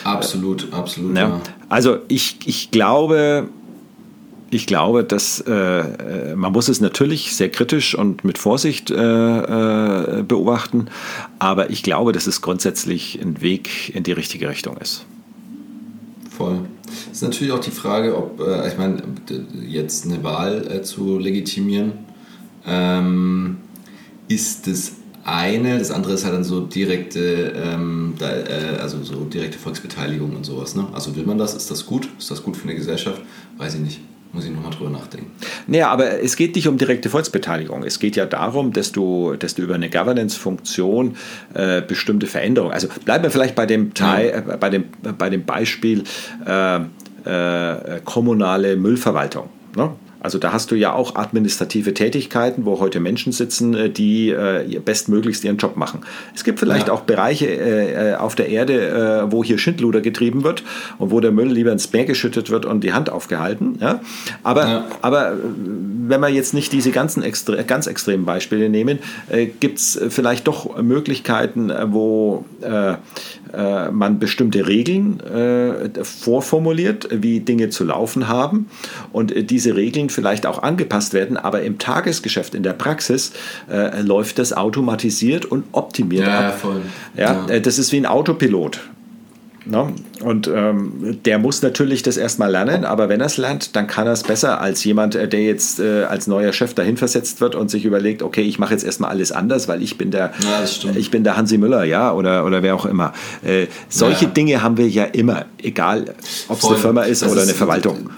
Absolut, 0.04 0.68
absolut. 0.72 1.16
Ja. 1.16 1.28
Ja. 1.28 1.40
Also 1.68 1.98
ich, 2.08 2.38
ich 2.44 2.70
glaube, 2.70 3.48
ich 4.50 4.66
glaube, 4.66 5.04
dass 5.04 5.40
äh, 5.40 5.52
äh, 5.52 6.36
man 6.36 6.52
muss 6.52 6.68
es 6.68 6.80
natürlich 6.80 7.34
sehr 7.34 7.50
kritisch 7.50 7.94
und 7.94 8.24
mit 8.24 8.38
Vorsicht 8.38 8.90
äh, 8.90 8.94
äh, 8.94 10.22
beobachten, 10.22 10.86
aber 11.38 11.70
ich 11.70 11.82
glaube, 11.82 12.12
dass 12.12 12.26
es 12.26 12.40
grundsätzlich 12.40 13.20
ein 13.20 13.40
Weg 13.40 13.94
in 13.94 14.04
die 14.04 14.12
richtige 14.12 14.48
Richtung 14.48 14.76
ist. 14.78 15.04
Voll. 16.30 16.60
Es 17.10 17.18
ist 17.18 17.22
natürlich 17.22 17.52
auch 17.52 17.60
die 17.60 17.70
Frage, 17.70 18.16
ob, 18.16 18.40
äh, 18.40 18.68
ich 18.68 18.78
meine, 18.78 19.02
jetzt 19.66 20.06
eine 20.06 20.22
Wahl 20.24 20.66
äh, 20.70 20.82
zu 20.82 21.18
legitimieren, 21.18 21.92
ähm, 22.66 23.58
ist 24.28 24.66
das 24.66 24.92
eine, 25.24 25.78
das 25.78 25.90
andere 25.90 26.14
ist 26.14 26.24
halt 26.24 26.34
dann 26.34 26.44
so 26.44 26.60
direkte, 26.60 27.52
ähm, 27.54 28.14
da, 28.18 28.28
also 28.80 29.02
so 29.02 29.24
direkte 29.24 29.58
Volksbeteiligung 29.58 30.34
und 30.34 30.46
sowas. 30.46 30.74
Ne? 30.74 30.86
Also 30.94 31.14
will 31.16 31.26
man 31.26 31.36
das, 31.36 31.54
ist 31.54 31.70
das 31.70 31.84
gut? 31.84 32.08
Ist 32.18 32.30
das 32.30 32.42
gut 32.42 32.56
für 32.56 32.64
eine 32.64 32.74
Gesellschaft? 32.74 33.20
Weiß 33.58 33.74
ich 33.74 33.80
nicht. 33.80 34.00
Muss 34.32 34.44
ich 34.44 34.50
nochmal 34.50 34.70
drüber 34.70 34.90
nachdenken. 34.90 35.30
Naja, 35.66 35.88
aber 35.90 36.22
es 36.22 36.36
geht 36.36 36.54
nicht 36.54 36.68
um 36.68 36.76
direkte 36.76 37.08
Volksbeteiligung. 37.08 37.82
Es 37.84 37.98
geht 37.98 38.16
ja 38.16 38.26
darum, 38.26 38.72
dass 38.72 38.92
du, 38.92 39.34
dass 39.38 39.54
du 39.54 39.62
über 39.62 39.74
eine 39.74 39.88
Governance-Funktion 39.90 41.16
äh, 41.54 41.82
bestimmte 41.82 42.26
Veränderungen, 42.26 42.72
also 42.72 42.88
bleiben 43.04 43.24
wir 43.24 43.30
vielleicht 43.30 43.54
bei 43.54 43.66
dem, 43.66 43.94
Teil, 43.94 44.44
äh, 44.48 44.56
bei 44.56 44.70
dem, 44.70 44.84
bei 45.16 45.30
dem 45.30 45.44
Beispiel 45.44 46.04
äh, 46.46 46.76
äh 46.76 48.00
kommunale 48.04 48.76
Müllverwaltung. 48.76 49.48
Ne? 49.76 49.90
Also 50.20 50.38
da 50.38 50.52
hast 50.52 50.70
du 50.70 50.74
ja 50.74 50.92
auch 50.92 51.14
administrative 51.14 51.94
Tätigkeiten, 51.94 52.64
wo 52.64 52.80
heute 52.80 53.00
Menschen 53.00 53.32
sitzen, 53.32 53.74
äh, 53.74 53.90
die 53.90 54.30
äh, 54.30 54.80
bestmöglichst 54.84 55.44
ihren 55.44 55.58
Job 55.58 55.76
machen. 55.76 56.00
Es 56.34 56.44
gibt 56.44 56.58
vielleicht 56.58 56.88
ja. 56.88 56.92
auch 56.92 57.02
Bereiche 57.02 57.46
äh, 57.46 58.14
auf 58.16 58.34
der 58.34 58.48
Erde, 58.48 59.26
wo 59.30 59.44
hier 59.44 59.58
Schindluder 59.58 60.00
getrieben 60.00 60.44
wird 60.44 60.62
und 60.98 61.10
wo 61.10 61.20
der 61.20 61.30
Müll 61.30 61.48
lieber 61.48 61.72
ins 61.72 61.92
Meer 61.92 62.04
geschüttet 62.04 62.50
wird 62.50 62.64
und 62.66 62.82
die 62.82 62.92
Hand 62.92 63.10
aufgehalten. 63.10 63.78
Ja? 63.80 64.00
Aber, 64.42 64.66
ja. 64.66 64.84
aber 65.02 65.36
wenn 66.06 66.20
wir 66.20 66.28
jetzt 66.28 66.54
nicht 66.54 66.72
diese 66.72 66.90
ganzen 66.90 67.22
extre 67.22 67.62
ganz 67.64 67.86
extremen 67.86 68.24
Beispiele 68.24 68.68
nehmen, 68.68 68.98
gibt 69.60 69.78
es 69.78 70.00
vielleicht 70.08 70.46
doch 70.46 70.80
Möglichkeiten, 70.80 71.72
wo 71.86 72.44
äh, 73.52 73.68
äh, 73.68 73.90
man 73.90 74.18
bestimmte 74.18 74.66
Regeln 74.66 75.20
äh, 75.20 76.04
vorformuliert, 76.04 77.08
wie 77.10 77.40
Dinge 77.40 77.70
zu 77.70 77.84
laufen 77.84 78.28
haben 78.28 78.68
und 79.12 79.34
äh, 79.34 79.44
diese 79.44 79.76
Regeln 79.76 80.10
vielleicht 80.10 80.46
auch 80.46 80.62
angepasst 80.62 81.14
werden, 81.14 81.36
aber 81.36 81.62
im 81.62 81.78
Tagesgeschäft, 81.78 82.54
in 82.54 82.62
der 82.62 82.72
Praxis 82.72 83.32
äh, 83.70 84.00
läuft 84.00 84.38
das 84.38 84.52
automatisiert 84.52 85.44
und 85.44 85.64
optimiert 85.72 86.26
ja, 86.26 86.48
ab. 86.48 86.60
Voll. 86.60 86.82
Ja, 87.16 87.46
ja. 87.48 87.60
das 87.60 87.78
ist 87.78 87.92
wie 87.92 87.98
ein 87.98 88.06
Autopilot. 88.06 88.80
Ne? 89.68 89.92
Und 90.22 90.48
ähm, 90.48 91.18
der 91.26 91.38
muss 91.38 91.60
natürlich 91.60 92.02
das 92.02 92.16
erstmal 92.16 92.50
lernen, 92.50 92.86
aber 92.86 93.10
wenn 93.10 93.20
er 93.20 93.26
es 93.26 93.36
lernt, 93.36 93.76
dann 93.76 93.86
kann 93.86 94.06
er 94.06 94.14
es 94.14 94.22
besser 94.22 94.62
als 94.62 94.82
jemand, 94.82 95.14
äh, 95.14 95.28
der 95.28 95.42
jetzt 95.42 95.78
äh, 95.78 96.04
als 96.04 96.26
neuer 96.26 96.54
Chef 96.54 96.72
dahin 96.72 96.96
versetzt 96.96 97.42
wird 97.42 97.54
und 97.54 97.70
sich 97.70 97.84
überlegt, 97.84 98.22
okay, 98.22 98.40
ich 98.40 98.58
mache 98.58 98.72
jetzt 98.72 98.84
erstmal 98.84 99.10
alles 99.10 99.30
anders, 99.30 99.68
weil 99.68 99.82
ich 99.82 99.98
bin 99.98 100.10
der, 100.10 100.32
ja, 100.42 100.64
ich 100.94 101.10
bin 101.10 101.22
der 101.22 101.36
Hansi 101.36 101.58
Müller, 101.58 101.84
ja, 101.84 102.12
oder, 102.12 102.46
oder 102.46 102.62
wer 102.62 102.74
auch 102.74 102.86
immer. 102.86 103.12
Äh, 103.44 103.66
solche 103.90 104.24
ja. 104.24 104.30
Dinge 104.30 104.62
haben 104.62 104.78
wir 104.78 104.88
ja 104.88 105.04
immer, 105.04 105.44
egal 105.62 106.14
ob 106.48 106.58
es 106.58 106.64
eine 106.64 106.76
Firma 106.76 107.02
ist 107.02 107.20
das 107.20 107.30
oder 107.30 107.42
ist, 107.42 107.48
eine 107.48 107.56
Verwaltung. 107.56 108.08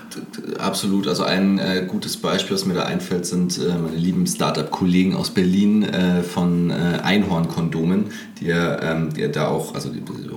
Absolut. 0.59 1.09
Also 1.09 1.25
ein 1.25 1.59
äh, 1.59 1.85
gutes 1.87 2.17
Beispiel, 2.17 2.55
was 2.55 2.65
mir 2.65 2.75
da 2.75 2.85
einfällt, 2.85 3.27
sind 3.27 3.59
äh, 3.59 3.77
meine 3.77 3.97
lieben 3.97 4.27
Startup-Kollegen 4.27 5.17
aus 5.17 5.31
Berlin 5.31 5.83
äh, 5.83 6.23
von 6.23 6.71
Einhorn-Kondomen, 6.71 8.13
die 8.41 8.47
ja, 8.47 8.81
ähm, 8.83 9.13
die 9.15 9.31
da 9.31 9.49
auch, 9.49 9.75
also 9.75 9.91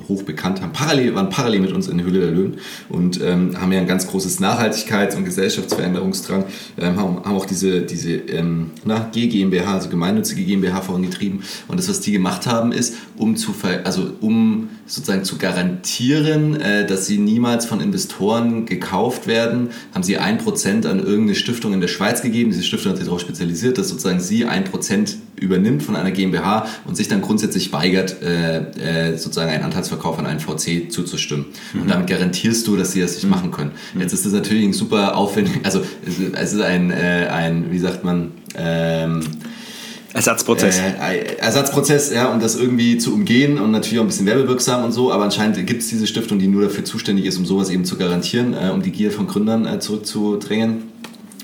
hoch 0.07 0.23
bekannt 0.23 0.61
haben, 0.61 0.73
parallel, 0.73 1.15
waren 1.15 1.29
parallel 1.29 1.61
mit 1.61 1.71
uns 1.71 1.87
in 1.87 1.97
der 1.97 2.05
Hülle 2.05 2.19
der 2.21 2.31
Löwen 2.31 2.57
und 2.89 3.21
ähm, 3.21 3.59
haben 3.59 3.71
ja 3.71 3.79
ein 3.79 3.87
ganz 3.87 4.07
großes 4.07 4.39
Nachhaltigkeits- 4.39 5.15
und 5.15 5.25
Gesellschaftsveränderungsdrang, 5.25 6.45
ähm, 6.77 6.97
haben, 6.97 7.23
haben, 7.23 7.35
auch 7.35 7.45
diese, 7.45 7.81
diese 7.81 8.13
ähm, 8.13 8.71
na, 8.83 9.09
GmbH, 9.11 9.73
also 9.73 9.89
gemeinnützige 9.89 10.43
GmbH 10.43 10.81
vorangetrieben. 10.81 11.43
Und 11.67 11.79
das, 11.79 11.89
was 11.89 12.01
die 12.01 12.11
gemacht 12.11 12.47
haben, 12.47 12.71
ist, 12.71 12.95
um 13.17 13.35
zu, 13.35 13.53
also 13.83 14.11
um 14.21 14.69
sozusagen 14.85 15.23
zu 15.23 15.37
garantieren, 15.37 16.59
äh, 16.59 16.85
dass 16.85 17.05
sie 17.05 17.17
niemals 17.17 17.65
von 17.65 17.79
Investoren 17.79 18.65
gekauft 18.65 19.27
werden, 19.27 19.69
haben 19.93 20.03
sie 20.03 20.17
ein 20.17 20.37
Prozent 20.37 20.85
an 20.85 20.99
irgendeine 20.99 21.35
Stiftung 21.35 21.73
in 21.73 21.81
der 21.81 21.87
Schweiz 21.87 22.21
gegeben. 22.21 22.51
Diese 22.51 22.63
Stiftung 22.63 22.91
hat 22.91 22.97
sich 22.97 23.05
darauf 23.05 23.21
spezialisiert, 23.21 23.77
dass 23.77 23.89
sozusagen 23.89 24.19
sie 24.19 24.45
ein 24.45 24.65
Prozent 24.65 25.17
übernimmt 25.35 25.83
von 25.83 25.95
einer 25.95 26.11
GmbH 26.11 26.67
und 26.85 26.95
sich 26.95 27.07
dann 27.07 27.21
grundsätzlich 27.21 27.71
weigert, 27.71 28.21
äh, 28.21 29.11
äh, 29.11 29.17
sozusagen 29.17 29.51
einen 29.51 29.63
Anteilsverkauf 29.63 30.19
an 30.19 30.25
einen 30.25 30.39
VC 30.39 30.91
zuzustimmen. 30.91 31.47
Mhm. 31.73 31.81
Und 31.81 31.89
damit 31.89 32.07
garantierst 32.07 32.67
du, 32.67 32.75
dass 32.75 32.91
sie 32.91 33.01
das 33.01 33.15
nicht 33.15 33.25
mhm. 33.25 33.31
machen 33.31 33.51
können. 33.51 33.71
Mhm. 33.93 34.01
Jetzt 34.01 34.13
ist 34.13 34.25
das 34.25 34.33
natürlich 34.33 34.65
ein 34.65 34.73
super 34.73 35.15
aufwendig, 35.15 35.53
also 35.63 35.81
es 36.05 36.53
ist 36.53 36.61
ein, 36.61 36.91
ein 36.91 37.71
wie 37.71 37.79
sagt 37.79 38.03
man, 38.03 38.31
ähm, 38.55 39.21
Ersatzprozess. 40.13 40.79
Äh, 40.79 41.37
Ersatzprozess, 41.37 42.13
ja, 42.13 42.31
um 42.31 42.39
das 42.39 42.55
irgendwie 42.55 42.97
zu 42.97 43.13
umgehen 43.13 43.57
und 43.57 43.71
natürlich 43.71 43.99
auch 43.99 44.03
ein 44.03 44.07
bisschen 44.07 44.25
werbewirksam 44.25 44.83
und 44.85 44.91
so, 44.91 45.11
aber 45.11 45.23
anscheinend 45.23 45.65
gibt 45.65 45.81
es 45.81 45.89
diese 45.89 46.07
Stiftung, 46.07 46.39
die 46.39 46.47
nur 46.47 46.63
dafür 46.63 46.85
zuständig 46.85 47.25
ist, 47.25 47.37
um 47.37 47.45
sowas 47.45 47.69
eben 47.69 47.85
zu 47.85 47.97
garantieren, 47.97 48.53
äh, 48.53 48.69
um 48.69 48.81
die 48.81 48.91
Gier 48.91 49.11
von 49.11 49.27
Gründern 49.27 49.65
äh, 49.65 49.79
zurückzudrängen. 49.79 50.83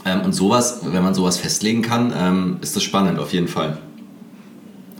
Ähm, 0.05 0.21
und 0.21 0.33
sowas, 0.33 0.81
wenn 0.83 1.03
man 1.03 1.13
sowas 1.13 1.37
festlegen 1.37 1.81
kann, 1.81 2.13
ähm, 2.15 2.57
ist 2.61 2.75
das 2.75 2.83
spannend 2.83 3.19
auf 3.19 3.33
jeden 3.33 3.47
Fall. 3.47 3.77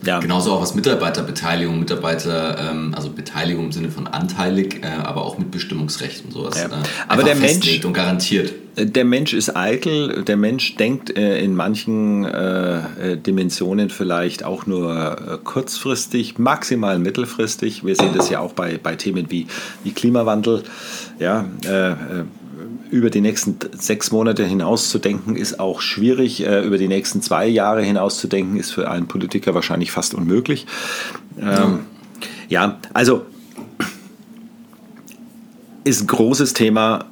Ja. 0.03 0.19
Genauso 0.19 0.53
auch 0.53 0.61
was 0.61 0.75
Mitarbeiterbeteiligung, 0.75 1.79
Mitarbeiter, 1.79 2.71
ähm, 2.71 2.93
also 2.95 3.09
Beteiligung 3.09 3.65
im 3.65 3.71
Sinne 3.71 3.91
von 3.91 4.07
anteilig, 4.07 4.81
äh, 4.81 4.87
aber 4.87 5.25
auch 5.25 5.37
mit 5.37 5.51
Bestimmungsrecht 5.51 6.23
und 6.25 6.31
sowas. 6.31 6.57
Ja. 6.57 6.67
Äh, 6.67 6.83
aber 7.07 7.23
der 7.23 7.35
Mensch 7.35 7.83
und 7.83 7.93
garantiert. 7.93 8.53
Äh, 8.75 8.85
der 8.85 9.05
Mensch 9.05 9.33
ist 9.33 9.55
eitel, 9.55 10.23
der 10.23 10.37
Mensch 10.37 10.75
denkt 10.75 11.15
äh, 11.17 11.39
in 11.39 11.55
manchen 11.55 12.25
äh, 12.25 13.17
Dimensionen 13.17 13.89
vielleicht 13.89 14.43
auch 14.43 14.65
nur 14.65 15.39
kurzfristig, 15.43 16.37
maximal 16.37 16.99
mittelfristig. 16.99 17.85
Wir 17.85 17.95
sehen 17.95 18.11
das 18.15 18.29
ja 18.29 18.39
auch 18.39 18.53
bei, 18.53 18.79
bei 18.81 18.95
Themen 18.95 19.29
wie, 19.29 19.47
wie 19.83 19.91
Klimawandel. 19.91 20.63
Ja, 21.19 21.45
über 22.89 23.09
die 23.09 23.21
nächsten 23.21 23.57
sechs 23.77 24.11
Monate 24.11 24.45
hinaus 24.45 24.89
zu 24.89 24.99
denken, 24.99 25.35
ist 25.35 25.59
auch 25.59 25.81
schwierig. 25.81 26.45
Äh, 26.45 26.61
über 26.61 26.77
die 26.77 26.87
nächsten 26.87 27.21
zwei 27.21 27.47
Jahre 27.47 27.81
hinaus 27.83 28.19
zu 28.19 28.27
denken, 28.27 28.57
ist 28.57 28.71
für 28.71 28.89
einen 28.89 29.07
Politiker 29.07 29.53
wahrscheinlich 29.53 29.91
fast 29.91 30.13
unmöglich. 30.13 30.65
Ähm, 31.39 31.81
ja, 32.47 32.79
also 32.93 33.25
ist 35.83 36.01
ein 36.01 36.07
großes 36.07 36.53
Thema 36.53 37.05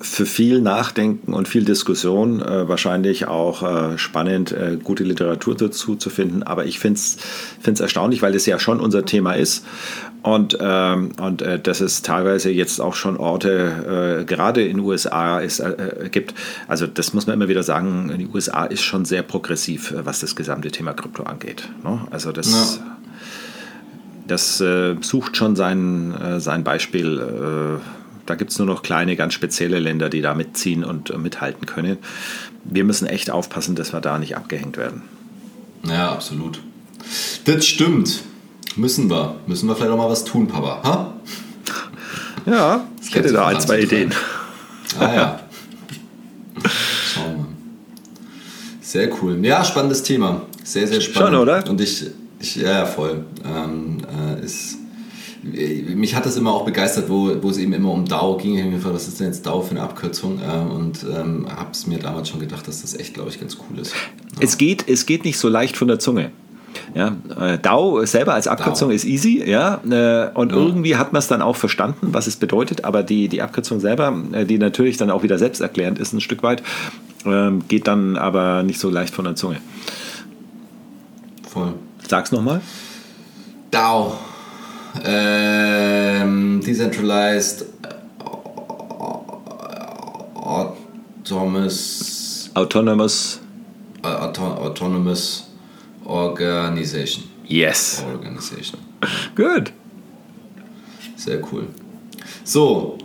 für 0.00 0.26
viel 0.26 0.60
Nachdenken 0.60 1.32
und 1.32 1.48
viel 1.48 1.64
Diskussion, 1.64 2.40
äh, 2.40 2.68
wahrscheinlich 2.68 3.26
auch 3.26 3.62
äh, 3.62 3.98
spannend, 3.98 4.52
äh, 4.52 4.78
gute 4.82 5.04
Literatur 5.04 5.56
dazu 5.56 5.96
zu 5.96 6.10
finden. 6.10 6.42
Aber 6.42 6.66
ich 6.66 6.78
finde 6.78 7.00
es 7.00 7.80
erstaunlich, 7.80 8.22
weil 8.22 8.34
es 8.34 8.46
ja 8.46 8.58
schon 8.58 8.80
unser 8.80 9.04
Thema 9.04 9.32
ist 9.32 9.64
und, 10.22 10.58
ähm, 10.60 11.12
und 11.20 11.42
äh, 11.42 11.58
dass 11.58 11.80
es 11.80 12.02
teilweise 12.02 12.50
jetzt 12.50 12.80
auch 12.80 12.94
schon 12.94 13.16
Orte, 13.16 14.20
äh, 14.20 14.24
gerade 14.24 14.62
in 14.62 14.78
den 14.78 14.86
USA, 14.86 15.38
ist, 15.38 15.60
äh, 15.60 16.08
gibt. 16.10 16.34
Also 16.66 16.86
das 16.86 17.14
muss 17.14 17.26
man 17.26 17.34
immer 17.34 17.48
wieder 17.48 17.62
sagen, 17.62 18.12
die 18.18 18.26
USA 18.26 18.64
ist 18.64 18.82
schon 18.82 19.04
sehr 19.04 19.22
progressiv, 19.22 19.94
was 19.96 20.20
das 20.20 20.36
gesamte 20.36 20.70
Thema 20.70 20.92
Krypto 20.92 21.22
angeht. 21.24 21.68
Ne? 21.84 22.00
Also 22.10 22.32
das... 22.32 22.76
Ja. 22.78 22.96
Das 24.26 24.62
sucht 25.00 25.38
schon 25.38 25.56
sein, 25.56 26.12
sein 26.36 26.62
Beispiel 26.62 27.80
da 28.28 28.34
gibt 28.34 28.50
es 28.50 28.58
nur 28.58 28.66
noch 28.66 28.82
kleine, 28.82 29.16
ganz 29.16 29.32
spezielle 29.32 29.78
Länder, 29.78 30.10
die 30.10 30.20
da 30.20 30.34
mitziehen 30.34 30.84
und 30.84 31.10
äh, 31.10 31.16
mithalten 31.16 31.66
können. 31.66 31.96
Wir 32.64 32.84
müssen 32.84 33.06
echt 33.06 33.30
aufpassen, 33.30 33.74
dass 33.74 33.92
wir 33.92 34.00
da 34.00 34.18
nicht 34.18 34.36
abgehängt 34.36 34.76
werden. 34.76 35.02
Ja, 35.88 36.12
absolut. 36.12 36.60
Das 37.46 37.66
stimmt. 37.66 38.22
Müssen 38.76 39.10
wir. 39.10 39.36
Müssen 39.46 39.68
wir 39.68 39.76
vielleicht 39.76 39.90
auch 39.90 39.96
mal 39.96 40.08
was 40.08 40.24
tun, 40.24 40.46
Papa. 40.46 40.82
Ha? 40.82 41.14
Ja, 42.46 42.86
ich 43.02 43.14
hätte 43.14 43.32
da 43.32 43.46
ein, 43.46 43.60
zwei 43.60 43.80
Ideen. 43.80 44.14
Ah 44.98 45.14
ja. 45.14 45.40
Schauen 47.14 47.36
wir. 47.36 47.46
Sehr 48.80 49.10
cool. 49.22 49.44
Ja, 49.44 49.64
spannendes 49.64 50.02
Thema. 50.02 50.42
Sehr, 50.64 50.86
sehr 50.86 51.00
spannend. 51.00 51.34
Schon, 51.34 51.40
oder? 51.40 51.68
Und 51.68 51.80
ich, 51.80 52.06
ich 52.40 52.56
ja, 52.56 52.86
voll. 52.86 53.24
Ähm, 53.44 53.98
äh, 54.38 54.44
ist 54.44 54.78
mich 55.42 56.14
hat 56.14 56.26
das 56.26 56.36
immer 56.36 56.52
auch 56.52 56.64
begeistert, 56.64 57.08
wo, 57.08 57.30
wo 57.42 57.50
es 57.50 57.58
eben 57.58 57.72
immer 57.72 57.92
um 57.92 58.04
DAO 58.04 58.36
ging. 58.36 58.54
Ich 58.54 58.60
habe 58.60 58.70
mir 58.70 58.76
gefragt, 58.76 58.96
was 58.96 59.08
ist 59.08 59.20
denn 59.20 59.28
jetzt 59.28 59.46
DAO 59.46 59.62
für 59.62 59.72
eine 59.72 59.82
Abkürzung? 59.82 60.40
Äh, 60.40 60.72
und 60.72 61.04
ähm, 61.04 61.46
habe 61.48 61.70
es 61.72 61.86
mir 61.86 61.98
damals 61.98 62.28
schon 62.28 62.40
gedacht, 62.40 62.66
dass 62.66 62.82
das 62.82 62.94
echt, 62.94 63.14
glaube 63.14 63.30
ich, 63.30 63.40
ganz 63.40 63.56
cool 63.56 63.78
ist. 63.78 63.92
Ja. 63.92 63.98
Es, 64.40 64.58
geht, 64.58 64.88
es 64.88 65.06
geht 65.06 65.24
nicht 65.24 65.38
so 65.38 65.48
leicht 65.48 65.76
von 65.76 65.88
der 65.88 65.98
Zunge. 65.98 66.32
Ja, 66.94 67.16
äh, 67.38 67.58
DAO 67.58 68.04
selber 68.06 68.34
als 68.34 68.46
Abkürzung 68.46 68.88
DAO. 68.88 68.94
ist 68.94 69.04
easy, 69.04 69.42
ja, 69.44 69.80
äh, 69.84 70.30
und 70.34 70.52
ja. 70.52 70.58
irgendwie 70.58 70.96
hat 70.96 71.12
man 71.12 71.20
es 71.20 71.28
dann 71.28 71.42
auch 71.42 71.56
verstanden, 71.56 72.08
was 72.12 72.26
es 72.26 72.36
bedeutet, 72.36 72.84
aber 72.84 73.02
die, 73.02 73.28
die 73.28 73.42
Abkürzung 73.42 73.80
selber, 73.80 74.14
die 74.48 74.58
natürlich 74.58 74.96
dann 74.96 75.10
auch 75.10 75.22
wieder 75.22 75.38
selbsterklärend 75.38 75.98
ist 75.98 76.12
ein 76.12 76.20
Stück 76.20 76.42
weit, 76.42 76.62
ähm, 77.24 77.62
geht 77.68 77.86
dann 77.86 78.16
aber 78.16 78.62
nicht 78.62 78.80
so 78.80 78.90
leicht 78.90 79.14
von 79.14 79.24
der 79.24 79.34
Zunge. 79.34 79.58
Voll. 81.48 81.74
Sag's 82.06 82.32
nochmal. 82.32 82.60
DAO. 83.70 84.16
Ähm, 85.04 86.60
decentralized 86.64 87.66
Autonomous 91.28 92.50
Autonomous 92.54 93.40
Auto 94.02 94.42
Autonomous 94.42 95.47
Organization. 96.08 97.24
Yes. 97.46 98.02
Organization. 98.10 98.80
Good. 99.34 99.72
Sehr 101.16 101.40
cool. 101.52 101.66
So, 102.44 102.98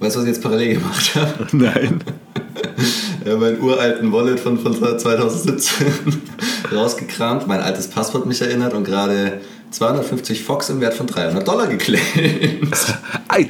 weißt 0.00 0.16
du, 0.16 0.20
was 0.20 0.26
ich 0.26 0.34
jetzt 0.34 0.42
parallel 0.42 0.74
gemacht 0.74 1.14
habe? 1.14 1.46
Nein. 1.56 2.00
meinen 3.24 3.60
uralten 3.60 4.10
Wallet 4.12 4.40
von, 4.40 4.58
von 4.58 4.74
2017 4.74 5.86
rausgekramt, 6.74 7.46
mein 7.46 7.60
altes 7.60 7.88
Passwort 7.88 8.26
mich 8.26 8.40
erinnert 8.40 8.72
und 8.72 8.84
gerade 8.84 9.40
250 9.70 10.42
Fox 10.42 10.70
im 10.70 10.80
Wert 10.80 10.94
von 10.94 11.06
300 11.06 11.46
Dollar 11.46 11.66
geclaimt. 11.66 12.74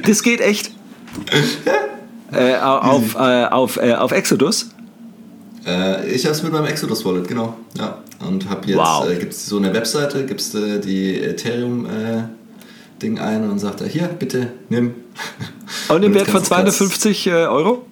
das 0.03 0.23
geht 0.23 0.41
echt? 0.41 0.71
Äh, 2.33 2.57
auf, 2.57 3.15
äh, 3.15 3.45
auf, 3.45 3.77
äh, 3.77 3.93
auf 3.93 4.11
Exodus? 4.11 4.71
Äh, 5.65 6.09
ich 6.09 6.25
habe 6.25 6.35
es 6.35 6.43
mit 6.43 6.51
meinem 6.51 6.65
Exodus 6.65 7.05
Wallet, 7.05 7.27
genau. 7.27 7.55
Ja. 7.77 7.99
Und 8.27 8.49
habe 8.49 8.67
jetzt, 8.67 8.77
Wow. 8.77 9.09
äh, 9.09 9.15
gibt 9.15 9.33
es 9.33 9.45
so 9.45 9.57
eine 9.57 9.73
Webseite, 9.73 10.25
gibst 10.25 10.53
äh, 10.55 10.79
die 10.79 11.19
Ethereum-Ding 11.21 13.19
ein 13.19 13.49
und 13.49 13.59
sagt 13.59 13.81
er, 13.81 13.87
hier, 13.87 14.07
bitte, 14.07 14.51
nimm. 14.69 14.93
Und 15.87 16.03
im 16.03 16.13
Wert 16.13 16.25
von 16.27 16.35
kannst- 16.41 16.49
kannst- 16.51 16.77
250 16.77 17.27
äh, 17.27 17.31
Euro? 17.45 17.85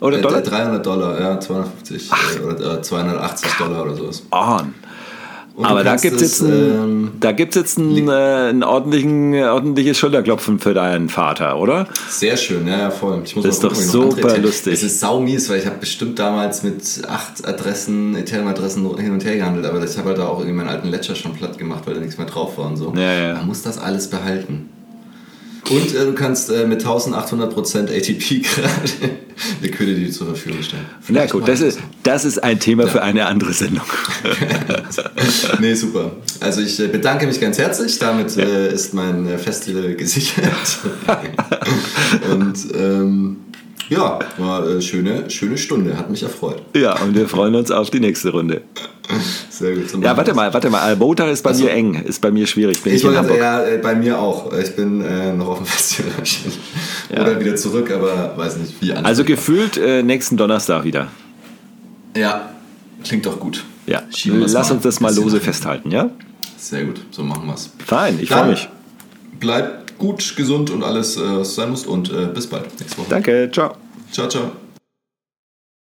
Oder 0.00 0.18
Äh, 0.18 0.22
Dollar? 0.22 0.40
300 0.40 0.84
Dollar, 0.86 1.20
ja, 1.20 1.40
250 1.40 2.10
äh, 2.10 2.40
oder 2.40 2.78
äh, 2.78 2.82
280 2.82 3.52
Dollar 3.58 3.84
oder 3.84 3.94
sowas. 3.96 4.22
On. 4.30 4.74
Und 5.54 5.66
Aber 5.66 5.84
da 5.84 5.96
gibt 5.96 6.16
es 6.16 6.40
jetzt, 6.40 6.40
ähm, 6.40 7.12
da 7.20 7.32
gibt's 7.32 7.56
jetzt 7.56 7.78
ein, 7.78 8.08
äh, 8.08 8.50
ein 8.50 8.62
ordentlichen, 8.62 9.34
äh, 9.34 9.44
ordentliches 9.44 9.98
Schulterklopfen 9.98 10.58
für 10.58 10.72
deinen 10.72 11.10
Vater, 11.10 11.58
oder? 11.58 11.88
Sehr 12.08 12.36
schön, 12.38 12.66
ja, 12.66 12.78
ja, 12.78 12.90
voll. 12.90 13.20
Ich 13.24 13.36
muss 13.36 13.44
Das 13.44 13.56
ist 13.56 13.64
doch 13.64 13.74
super 13.74 14.38
lustig. 14.38 14.72
Es 14.72 14.82
ist 14.82 15.00
saumies, 15.00 15.50
weil 15.50 15.58
ich 15.58 15.66
habe 15.66 15.76
bestimmt 15.78 16.18
damals 16.18 16.62
mit 16.62 17.02
acht 17.06 17.46
Adressen, 17.46 18.16
Ethereum-Adressen 18.16 18.96
hin 18.96 19.12
und 19.12 19.24
her 19.24 19.36
gehandelt, 19.36 19.66
aber 19.66 19.84
ich 19.84 19.98
habe 19.98 20.08
halt 20.08 20.18
da 20.18 20.26
auch 20.26 20.38
irgendwie 20.38 20.56
meinen 20.56 20.68
alten 20.68 20.88
Ledger 20.88 21.14
schon 21.14 21.34
platt 21.34 21.58
gemacht, 21.58 21.82
weil 21.84 21.94
da 21.94 22.00
nichts 22.00 22.16
mehr 22.16 22.26
drauf 22.26 22.56
war 22.56 22.66
und 22.66 22.76
so. 22.78 22.94
Ja, 22.96 23.12
ja. 23.12 23.34
Man 23.34 23.46
muss 23.46 23.62
das 23.62 23.78
alles 23.78 24.08
behalten. 24.08 24.70
Und 25.70 25.94
äh, 25.94 26.04
du 26.06 26.12
kannst 26.14 26.50
äh, 26.50 26.66
mit 26.66 26.84
1800% 26.84 27.88
ATP 27.88 28.42
gerade 28.54 29.16
Liquidity 29.60 30.10
zur 30.10 30.28
Verfügung 30.28 30.62
stellen. 30.62 30.84
Na 30.90 30.98
Vielleicht 31.00 31.32
gut, 31.32 31.42
mal 31.42 31.46
das 31.46 31.60
ist, 31.60 31.78
das 32.02 32.24
ist 32.24 32.42
ein 32.42 32.58
Thema 32.58 32.86
für 32.88 33.02
eine 33.02 33.26
andere 33.26 33.52
Sendung. 33.52 33.86
nee, 35.60 35.74
super. 35.74 36.12
Also 36.40 36.60
ich 36.62 36.78
äh, 36.80 36.88
bedanke 36.88 37.26
mich 37.26 37.40
ganz 37.40 37.58
herzlich. 37.58 37.98
Damit 37.98 38.36
äh, 38.36 38.72
ist 38.72 38.92
mein 38.92 39.26
äh, 39.26 39.38
Festival 39.38 39.94
gesichert. 39.94 40.78
Und 42.30 42.58
ähm, 42.74 43.36
ja, 43.88 44.18
war 44.38 44.62
eine 44.62 44.80
schöne, 44.80 45.30
schöne 45.30 45.58
Stunde. 45.58 45.96
Hat 45.96 46.10
mich 46.10 46.22
erfreut. 46.22 46.62
Ja, 46.74 46.98
und 47.02 47.14
wir 47.14 47.28
freuen 47.28 47.54
uns 47.54 47.70
auf 47.70 47.90
die 47.90 48.00
nächste 48.00 48.30
Runde. 48.30 48.62
Sehr 49.62 49.76
gut. 49.76 50.02
Ja, 50.02 50.16
warte 50.16 50.34
mal, 50.34 50.52
warte 50.52 50.70
mal. 50.70 50.96
Montag 50.96 51.30
ist 51.30 51.44
bei 51.44 51.50
Ach 51.50 51.54
so. 51.54 51.62
mir 51.62 51.70
eng, 51.70 51.94
ist 51.94 52.20
bei 52.20 52.32
mir 52.32 52.48
schwierig. 52.48 52.82
Bin 52.82 52.92
ich, 52.92 53.04
Ich 53.04 53.06
wollte 53.06 53.36
ja, 53.36 53.64
äh, 53.64 53.78
bei 53.78 53.94
mir 53.94 54.18
auch. 54.18 54.52
Ich 54.54 54.74
bin 54.74 55.00
äh, 55.00 55.32
noch 55.32 55.50
auf 55.50 55.58
dem 55.58 55.66
Festival 55.68 56.10
wahrscheinlich. 56.18 56.58
Ja. 57.14 57.22
Oder 57.22 57.38
wieder 57.38 57.54
zurück, 57.54 57.88
aber 57.92 58.36
weiß 58.36 58.56
nicht, 58.56 58.74
wie 58.82 58.90
anders. 58.90 59.04
Also 59.06 59.22
gefühlt 59.24 59.76
äh, 59.76 60.02
nächsten 60.02 60.36
Donnerstag 60.36 60.82
wieder. 60.82 61.06
ja, 62.16 62.50
klingt 63.04 63.24
doch 63.24 63.38
gut. 63.38 63.62
Ja, 63.86 64.02
lass 64.24 64.68
mal 64.68 64.74
uns 64.74 64.82
das 64.82 64.98
mal 65.00 65.14
lose 65.14 65.38
festhalten, 65.38 65.92
ja? 65.92 66.10
Sehr 66.56 66.82
gut, 66.84 67.00
so 67.12 67.22
machen 67.22 67.46
wir's. 67.46 67.70
Fein, 67.86 68.18
ich 68.20 68.30
freue 68.30 68.48
mich. 68.48 68.68
Bleibt 69.38 69.96
gut, 69.96 70.34
gesund 70.36 70.70
und 70.70 70.82
alles, 70.82 71.16
äh, 71.16 71.20
was 71.20 71.54
sein 71.54 71.70
muss. 71.70 71.86
Und 71.86 72.10
äh, 72.12 72.26
bis 72.34 72.48
bald 72.48 72.64
nächste 72.80 72.98
Woche. 72.98 73.06
Danke, 73.10 73.48
ciao. 73.52 73.76
Ciao, 74.10 74.28
ciao. 74.28 74.50